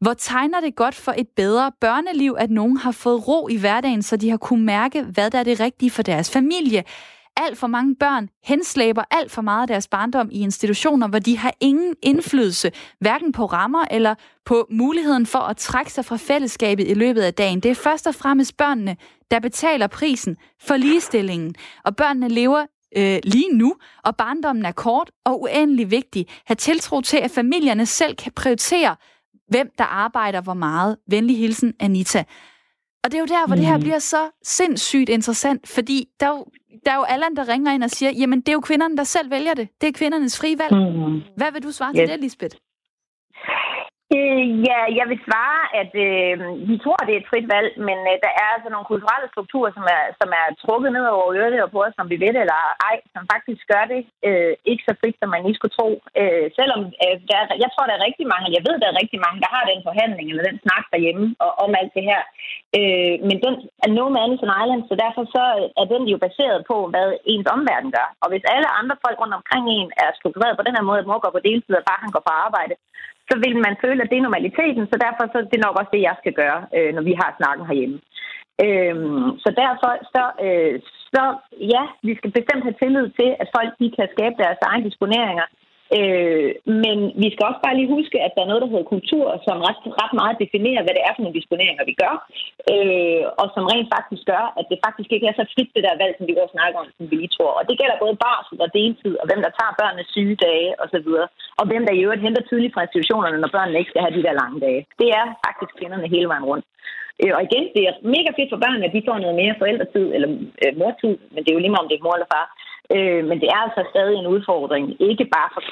[0.03, 4.01] Hvor tegner det godt for et bedre børneliv, at nogen har fået ro i hverdagen,
[4.01, 6.83] så de har kunne mærke, hvad der er det rigtige for deres familie.
[7.37, 11.37] Alt for mange børn henslæber alt for meget af deres barndom i institutioner, hvor de
[11.37, 16.87] har ingen indflydelse, hverken på rammer eller på muligheden for at trække sig fra fællesskabet
[16.87, 17.59] i løbet af dagen.
[17.59, 18.97] Det er først og fremmest børnene,
[19.31, 21.55] der betaler prisen for ligestillingen.
[21.85, 22.65] Og børnene lever
[22.97, 26.27] øh, lige nu, og barndommen er kort og uendelig vigtig.
[26.45, 28.95] Ha' tiltro til, at familierne selv kan prioritere,
[29.47, 30.97] hvem der arbejder hvor meget.
[31.07, 32.23] Venlig hilsen, Anita.
[33.03, 33.59] Og det er jo der, hvor mm.
[33.59, 33.83] det her mm.
[33.83, 36.45] bliver så sindssygt interessant, fordi der er, jo,
[36.85, 39.03] der er jo alle, der ringer ind og siger, jamen det er jo kvinderne, der
[39.03, 39.67] selv vælger det.
[39.81, 40.73] Det er kvindernes frie valg.
[40.73, 41.21] Mm.
[41.37, 41.99] Hvad vil du svare yes.
[41.99, 42.55] til det, Lisbeth?
[44.17, 46.35] Øh, ja, jeg vil svare, at øh,
[46.69, 49.71] vi tror, det er et frit valg, men øh, der er altså nogle kulturelle strukturer,
[49.77, 52.41] som er, som er trukket ned over øret og på os, som vi ved det
[52.45, 52.59] eller
[52.89, 55.89] ej, som faktisk gør det øh, ikke så frit, som man lige skulle tro.
[56.21, 59.01] Øh, selvom øh, der er, jeg tror, der er rigtig mange, jeg ved, der er
[59.01, 62.21] rigtig mange, der har den forhandling eller den snak derhjemme og, om alt det her.
[62.77, 63.53] Øh, men den
[63.85, 66.77] er no man is an island, så derfor så øh, er den jo baseret på,
[66.93, 68.07] hvad ens omverden gør.
[68.23, 71.09] Og hvis alle andre folk rundt omkring en er struktureret på den her måde, at
[71.09, 72.75] mor går på deltid og bare han går på arbejde,
[73.29, 75.91] så vil man føle, at det er normaliteten, så derfor så det er nok også
[75.95, 77.99] det, jeg skal gøre, øh, når vi har snakken herhjemme.
[78.65, 80.75] Øhm, så derfor, så, øh,
[81.13, 81.23] så
[81.73, 85.47] ja, vi skal bestemt have tillid til, at folk de kan skabe deres egne disponeringer,
[85.97, 86.49] Øh,
[86.83, 89.57] men vi skal også bare lige huske, at der er noget, der hedder kultur, som
[89.67, 92.15] ret, ret meget definerer, hvad det er for nogle disponeringer, vi gør,
[92.73, 95.99] øh, og som rent faktisk gør, at det faktisk ikke er så frit det der
[96.01, 97.53] valg, som vi også snakker om, som vi lige tror.
[97.59, 101.09] Og det gælder både barsel og deltid, og hvem der tager børnenes sygedage osv.,
[101.59, 104.25] og hvem der i øvrigt henter tidligt fra institutionerne, når børnene ikke skal have de
[104.25, 104.81] der lange dage.
[105.01, 106.65] Det er faktisk kvinderne hele vejen rundt.
[107.21, 110.05] Øh, og igen, det er mega fedt for børnene, at de får noget mere forældretid
[110.15, 110.29] eller
[110.63, 112.47] øh, mortid, men det er jo lige meget, om det er mor eller far.
[112.91, 115.63] Øh, men det er altså stadig en udfordring, ikke bare for,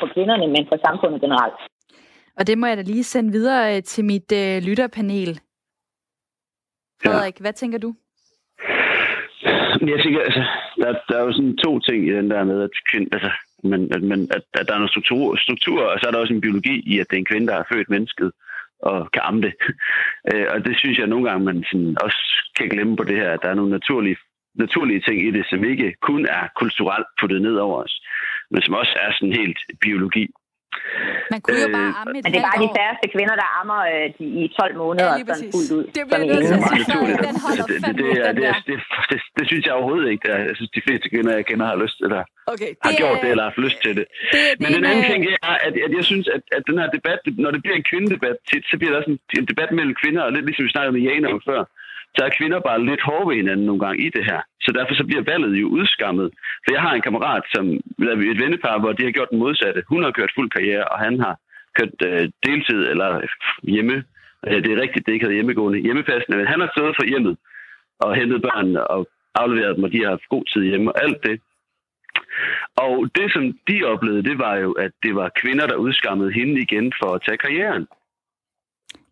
[0.00, 1.60] for kvinderne, men for samfundet generelt.
[2.38, 5.40] Og det må jeg da lige sende videre øh, til mit øh, lytterpanel.
[7.04, 7.42] Frederik, ja.
[7.42, 7.94] hvad tænker du?
[9.80, 10.44] Jeg tænker, altså,
[10.76, 13.30] der, der er jo sådan to ting i den der med, at, kvind, altså,
[13.62, 16.34] men, at, men, at, at der er noget struktur, struktur, og så er der også
[16.34, 18.32] en biologi i, at det er en kvinde, der har født mennesket
[18.78, 19.54] og kan amme det.
[20.34, 22.22] Øh, og det synes jeg nogle gange, man sådan også
[22.56, 24.16] kan glemme på det her, at der er nogle naturlige
[24.54, 27.94] naturlige ting i det, som ikke kun er kulturelt puttet ned over os,
[28.50, 30.26] men som også er sådan helt biologi.
[31.32, 33.48] Man kunne jo bare øh, amme et Men det er bare de færreste kvinder, der
[33.60, 35.84] ammer øh, de, i 12 måneder ja, sådan fuldt ud.
[35.96, 36.84] Det bliver nødt til at sige,
[37.28, 38.78] den holder det, det, det, det, det,
[39.10, 40.24] det, det, synes jeg overhovedet ikke.
[40.50, 42.24] Jeg synes, de fleste kvinder, jeg kender, har lyst til det.
[42.54, 44.06] Okay, det har gjort det, eller har haft lyst til det.
[44.34, 46.88] det, det Men den anden ting er, at, at jeg synes, at, at den her
[46.96, 50.22] debat, når det bliver en kvindedebat tit, så bliver der sådan en debat mellem kvinder,
[50.26, 51.60] og lidt ligesom vi snakkede med Jane om før
[52.16, 54.40] så er kvinder bare lidt hårde ved hinanden nogle gange i det her.
[54.64, 56.30] Så derfor så bliver valget jo udskammet.
[56.64, 57.64] For jeg har en kammerat, som
[58.10, 59.82] er et vennepar, hvor de har gjort den modsatte.
[59.88, 61.34] Hun har kørt fuld karriere, og han har
[61.78, 63.10] kørt øh, deltid eller
[63.62, 64.04] hjemme.
[64.46, 65.78] Øh, det er rigtigt, det ikke hedder hjemmegående.
[65.78, 67.36] Hjemmepassende, men han har stået for hjemmet
[68.00, 71.20] og hentet børnene og afleveret dem, og de har haft god tid hjemme og alt
[71.26, 71.40] det.
[72.76, 76.60] Og det, som de oplevede, det var jo, at det var kvinder, der udskammede hende
[76.60, 77.86] igen for at tage karrieren.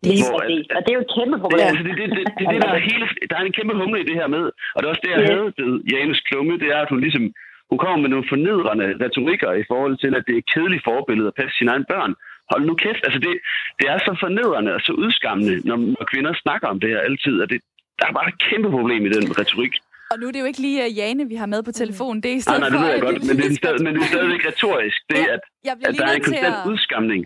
[0.03, 1.59] Det er, hvor, at, og det er jo et kæmpe problem.
[1.61, 3.99] Det, altså, det, det, det, det, det, der, er hele, der er en kæmpe humle
[4.03, 5.31] i det her med, og det er også det, jeg yeah.
[5.31, 7.25] havde ved Janus Klumme, det er, at hun ligesom
[7.71, 11.27] hun kommer med nogle fornedrende retorikker i forhold til, at det er et kedeligt forbillede
[11.31, 12.13] at passe sine egne børn.
[12.51, 13.33] Hold nu kæft, altså det,
[13.79, 17.35] det er så fornedrende og så udskammende, når, når kvinder snakker om det her altid,
[17.43, 17.59] og det,
[17.99, 19.75] der er bare et kæmpe problem i den retorik.
[20.11, 22.19] Og nu er det jo ikke lige uh, Jane, vi har med på telefonen.
[22.23, 23.91] Det er i stedet nej, nej, det ved jeg godt, men det er, stadig, men
[23.95, 24.99] det er stadigvæk retorisk.
[25.09, 25.41] Det, ja, at,
[25.87, 26.69] at der er en konstant at...
[26.71, 27.21] udskamning.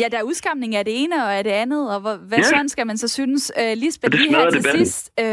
[0.00, 2.44] Ja, der er udskamning af det ene og af det andet, og hvad ja.
[2.44, 3.52] sådan skal man så synes?
[3.58, 5.12] Uh, Lisbeth, lige her til sidst.
[5.20, 5.26] Uh,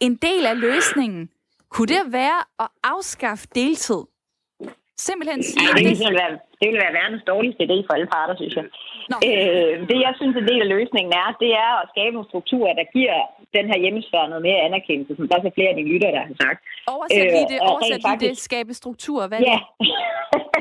[0.00, 1.28] en del af løsningen,
[1.68, 4.02] kunne det være at afskaffe deltid?
[4.98, 8.54] Simpelthen sige, ja, det, det, Det ville være verdens dårligste idé for alle parter, synes
[8.58, 8.66] jeg.
[9.28, 12.72] Øh, det, jeg synes, en del af løsningen er, det er at skabe nogle strukturer,
[12.80, 13.16] der giver
[13.56, 16.22] den her hjemmesfære noget mere anerkendelse, som der er så flere af dine lytter, der
[16.28, 16.60] har sagt.
[16.94, 19.20] Oversæt lige det, øh, oversæt lige det, skabe struktur.
[19.30, 19.58] Hvad, ja.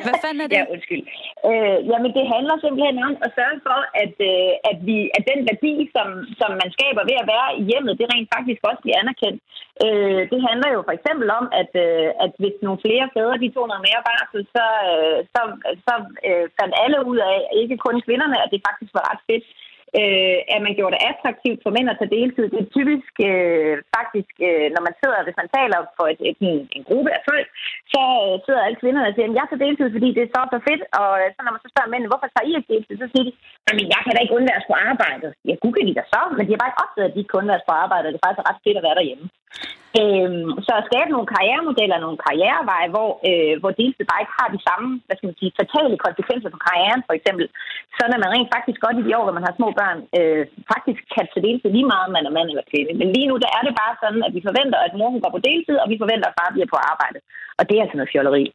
[0.05, 0.57] Hvad fanden er det?
[0.59, 1.03] Ja, undskyld.
[1.49, 5.39] Øh, jamen, det handler simpelthen om at sørge for, at, øh, at, vi, at den
[5.49, 6.07] værdi, som,
[6.39, 9.39] som man skaber ved at være i hjemmet, det rent faktisk også bliver anerkendt.
[9.85, 13.53] Øh, det handler jo for eksempel om, at, øh, at hvis nogle flere fædre de
[13.55, 15.41] tog noget mere barsel, så, øh, så,
[15.87, 15.93] så
[16.27, 19.45] øh, fandt alle ud af, ikke kun kvinderne, at det faktisk var ret fedt
[19.99, 22.45] øh, at man gjorde det attraktivt for mænd at tage deltid.
[22.53, 26.37] Det er typisk øh, faktisk, øh, når man sidder, hvis man taler for et, et,
[26.49, 27.47] en, en gruppe af folk,
[27.93, 30.59] så øh, sidder alle kvinderne og siger, jeg tager deltid, fordi det er så så
[30.69, 30.83] fedt.
[31.01, 33.31] Og så når man så spørger mændene, hvorfor tager I ikke deltid, så siger de,
[33.69, 35.31] at jeg kan da ikke undværes på arbejdet.
[35.47, 37.31] Ja, gud kan de da så, men de har bare ikke opdaget, at de ikke
[37.31, 39.25] kan undværes på arbejdet, og det er faktisk ret fedt at være derhjemme.
[39.99, 44.49] Øhm, så at skabe nogle karrieremodeller, nogle karriereveje, hvor, øh, hvor deltid bare ikke har
[44.55, 47.45] de samme hvad skal man sige, fatale konsekvenser på karrieren, for eksempel.
[47.97, 50.43] Så når man rent faktisk godt i de år, hvor man har små børn, øh,
[50.73, 52.93] faktisk kan tage deltid lige meget, om man er mand eller kvinde.
[52.99, 55.41] Men lige nu, der er det bare sådan, at vi forventer, at mor går på
[55.49, 57.19] deltid, og vi forventer, at far bliver på arbejde.
[57.59, 58.45] Og det er altså noget fjolleri.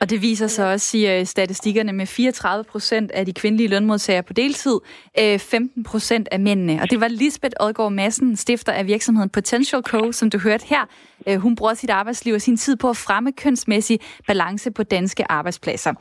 [0.00, 4.22] Og det viser sig også, siger øh, statistikkerne, med 34 procent af de kvindelige lønmodtagere
[4.22, 4.78] på deltid,
[5.20, 6.78] øh, 15 procent af mændene.
[6.82, 10.88] Og det var Lisbeth Odgaard Madsen, stifter af virksomheden Potential Co., som du hørte her.
[11.26, 15.30] Øh, hun bruger sit arbejdsliv og sin tid på at fremme kønsmæssig balance på danske
[15.30, 15.92] arbejdspladser.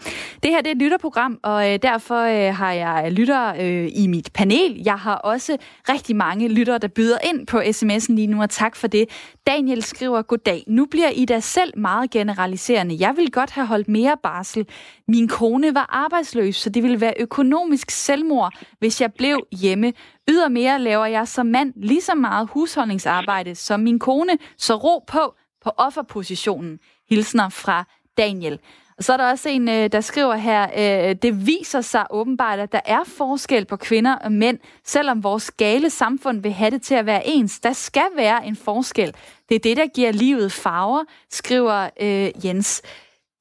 [0.44, 3.54] Det her det er et lytterprogram, og derfor har jeg lytter
[3.88, 4.82] i mit panel.
[4.86, 5.58] Jeg har også
[5.90, 9.10] rigtig mange lyttere, der byder ind på sms'en lige nu, og tak for det.
[9.48, 10.64] Daniel skriver, goddag.
[10.68, 12.98] Nu bliver I da selv meget generaliserende.
[13.00, 14.68] Jeg vil godt have holdt holdt mere barsel.
[15.08, 19.94] Min kone var arbejdsløs, så det ville være økonomisk selvmord, hvis jeg blev hjemme.
[20.30, 25.36] Ydermere laver jeg som mand lige så meget husholdningsarbejde som min kone, så ro på
[25.64, 26.80] på offerpositionen.
[27.10, 27.86] Hilsner fra
[28.18, 28.60] Daniel.
[29.00, 30.68] Så er der også en, øh, der skriver her,
[31.10, 35.52] øh, det viser sig åbenbart, at der er forskel på kvinder og mænd, selvom vores
[35.52, 37.60] gale samfund vil have det til at være ens.
[37.60, 39.14] Der skal være en forskel.
[39.50, 42.82] Det er det, der giver livet farver, skriver øh, Jens.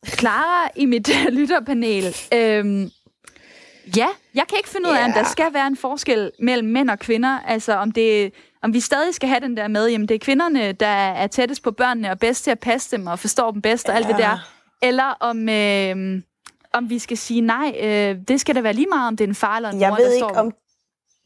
[0.07, 2.17] Clara i mit lytterpanel.
[2.35, 2.91] Øhm,
[3.97, 5.07] ja, jeg kan ikke finde ud af, yeah.
[5.07, 7.39] om der skal være en forskel mellem mænd og kvinder.
[7.47, 8.33] Altså, om, det,
[8.63, 11.63] om vi stadig skal have den der med, jamen det er kvinderne, der er tættest
[11.63, 13.97] på børnene og bedst til at passe dem og forstår dem bedst og yeah.
[13.97, 14.56] alt det der.
[14.83, 16.23] Eller om, øh,
[16.73, 19.29] om vi skal sige nej, øh, det skal da være lige meget, om det er
[19.29, 20.53] en far eller en jeg mor, ved der ikke, står om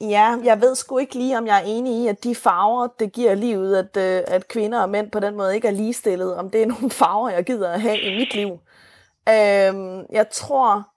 [0.01, 3.13] Ja, jeg ved sgu ikke lige, om jeg er enig i, at de farver, det
[3.13, 6.51] giver livet, at, øh, at kvinder og mænd på den måde ikke er ligestillet, om
[6.51, 8.51] det er nogle farver, jeg gider at have i mit liv.
[9.29, 10.89] Øhm, jeg tror,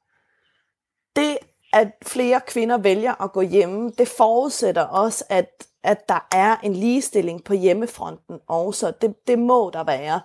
[1.16, 1.38] det,
[1.74, 6.74] at flere kvinder vælger at gå hjemme, det forudsætter også, at, at der er en
[6.74, 8.94] ligestilling på hjemmefronten også.
[9.02, 10.22] Det, det må der være.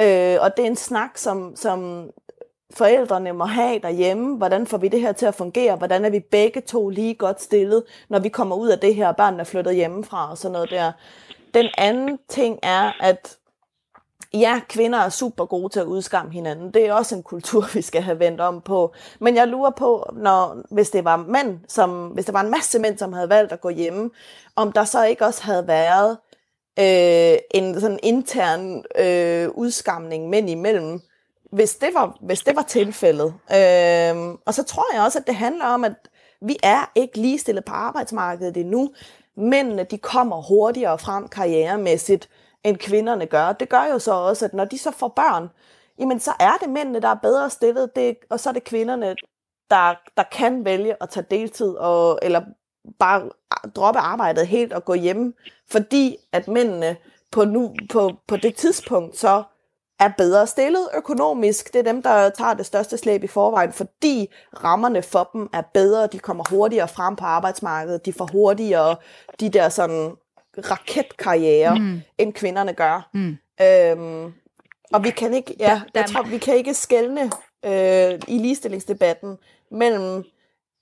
[0.00, 2.10] Øh, og det er en snak, som, som
[2.74, 4.36] forældrene må have derhjemme.
[4.36, 5.76] Hvordan får vi det her til at fungere?
[5.76, 9.12] Hvordan er vi begge to lige godt stillet, når vi kommer ud af det her,
[9.12, 10.92] børn er flyttet hjemmefra og sådan noget der.
[11.54, 13.36] Den anden ting er, at
[14.34, 16.74] ja, kvinder er super gode til at udskamme hinanden.
[16.74, 18.92] Det er også en kultur, vi skal have vendt om på.
[19.18, 22.78] Men jeg lurer på, når, hvis det var mænd, som, hvis der var en masse
[22.78, 24.10] mænd, som havde valgt at gå hjemme,
[24.56, 26.18] om der så ikke også havde været
[26.80, 31.00] øh, en sådan intern øh, udskamning mænd imellem,
[31.52, 33.34] hvis det var, hvis det var tilfældet.
[33.52, 35.92] Øh, og så tror jeg også, at det handler om, at
[36.42, 38.90] vi er ikke ligestillet på arbejdsmarkedet endnu.
[39.36, 42.28] Mændene, de kommer hurtigere frem karrieremæssigt
[42.64, 43.52] end kvinderne gør.
[43.52, 45.48] Det gør jo så også, at når de så får børn,
[45.98, 49.16] jamen så er det mændene, der er bedre stillet, det, og så er det kvinderne,
[49.70, 52.42] der, der kan vælge at tage deltid, og, eller
[52.98, 53.30] bare
[53.76, 55.34] droppe arbejdet helt og gå hjem,
[55.70, 56.96] fordi at mændene
[57.32, 59.42] på, nu, på, på det tidspunkt så
[60.00, 61.72] er bedre stillet økonomisk.
[61.72, 64.28] Det er dem, der tager det største slæb i forvejen, fordi
[64.64, 66.06] rammerne for dem er bedre.
[66.06, 68.06] De kommer hurtigere frem på arbejdsmarkedet.
[68.06, 68.96] De får hurtigere
[69.40, 70.12] de der sådan
[70.70, 72.00] raketkarriere, mm.
[72.18, 73.08] end kvinderne gør.
[73.14, 73.36] Mm.
[73.62, 74.32] Øhm,
[74.92, 77.30] og vi kan ikke, ja, jeg tror, vi kan ikke skelne
[77.64, 79.38] øh, i ligestillingsdebatten
[79.70, 80.24] mellem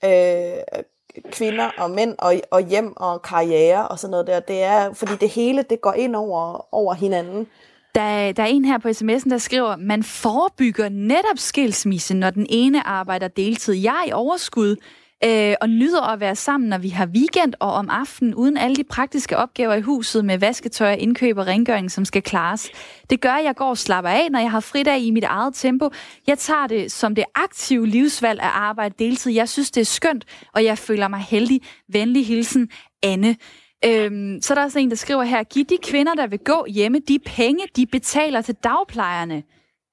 [0.05, 0.83] øh,
[1.33, 4.41] kvinder og mænd og, og hjem og karriere og sådan noget der.
[4.41, 7.47] Det er, fordi det hele, det går ind over, over hinanden.
[7.95, 12.47] Der, der er en her på sms'en, der skriver, man forebygger netop skilsmisse, når den
[12.49, 13.75] ene arbejder deltid.
[13.75, 14.77] Jeg er i overskud,
[15.25, 18.77] øh, og nyder at være sammen, når vi har weekend og om aftenen, uden alle
[18.77, 22.71] de praktiske opgaver i huset med vasketøj, indkøb og rengøring, som skal klares.
[23.11, 25.55] Det gør, at jeg går og slapper af, når jeg har fridag i mit eget
[25.55, 25.91] tempo.
[26.27, 29.33] Jeg tager det som det aktive livsvalg at arbejde deltid.
[29.33, 31.61] Jeg synes, det er skønt, og jeg føler mig heldig.
[31.89, 32.71] Venlig hilsen,
[33.03, 33.37] Anne.
[33.85, 36.67] Øhm, så er der også en, der skriver her, giv de kvinder, der vil gå
[36.69, 39.43] hjemme, de penge, de betaler til dagplejerne.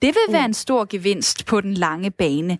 [0.01, 0.49] Det vil være mm.
[0.49, 2.57] en stor gevinst på den lange bane.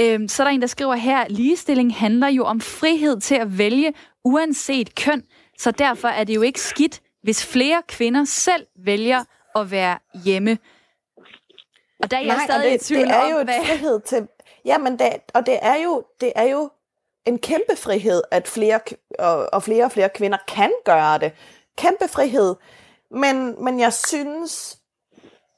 [0.00, 3.58] Øhm, så er der en, der skriver her, ligestilling handler jo om frihed til at
[3.58, 3.94] vælge
[4.24, 5.22] uanset køn,
[5.58, 9.24] så derfor er det jo ikke skidt, hvis flere kvinder selv vælger
[9.54, 10.58] at være hjemme.
[12.02, 13.64] Og der er jeg Nej, stadig det, i tvivl det er om, jo hvad...
[13.66, 14.28] frihed til...
[14.64, 16.70] Jamen, det, og det er jo, det er jo
[17.26, 18.80] en kæmpe frihed, at flere
[19.18, 21.32] og, og flere og flere kvinder kan gøre det.
[21.76, 22.54] Kæmpe frihed.
[23.10, 24.78] Men, men jeg synes,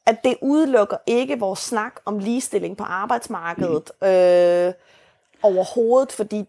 [0.08, 4.72] at det udelukker ikke vores snak om ligestilling på arbejdsmarkedet øh,
[5.42, 6.44] overhovedet, fordi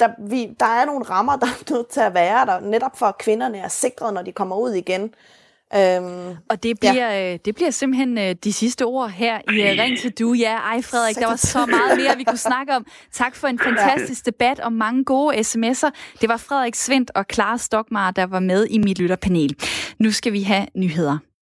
[0.00, 3.06] der, vi, der er nogle rammer, der er nødt til at være der, netop for
[3.06, 5.14] at kvinderne er sikret, når de kommer ud igen.
[5.74, 7.36] Øhm, og det bliver, ja.
[7.36, 10.32] det bliver simpelthen øh, de sidste ord her i uh, Ring til Du.
[10.32, 12.86] Ja, ej Frederik, der var så meget mere, vi kunne snakke om.
[13.12, 15.90] Tak for en fantastisk debat og mange gode sms'er.
[16.20, 19.56] Det var Frederik Svendt og Clara Stokmar, der var med i mit lytterpanel.
[19.98, 21.18] Nu skal vi have nyheder.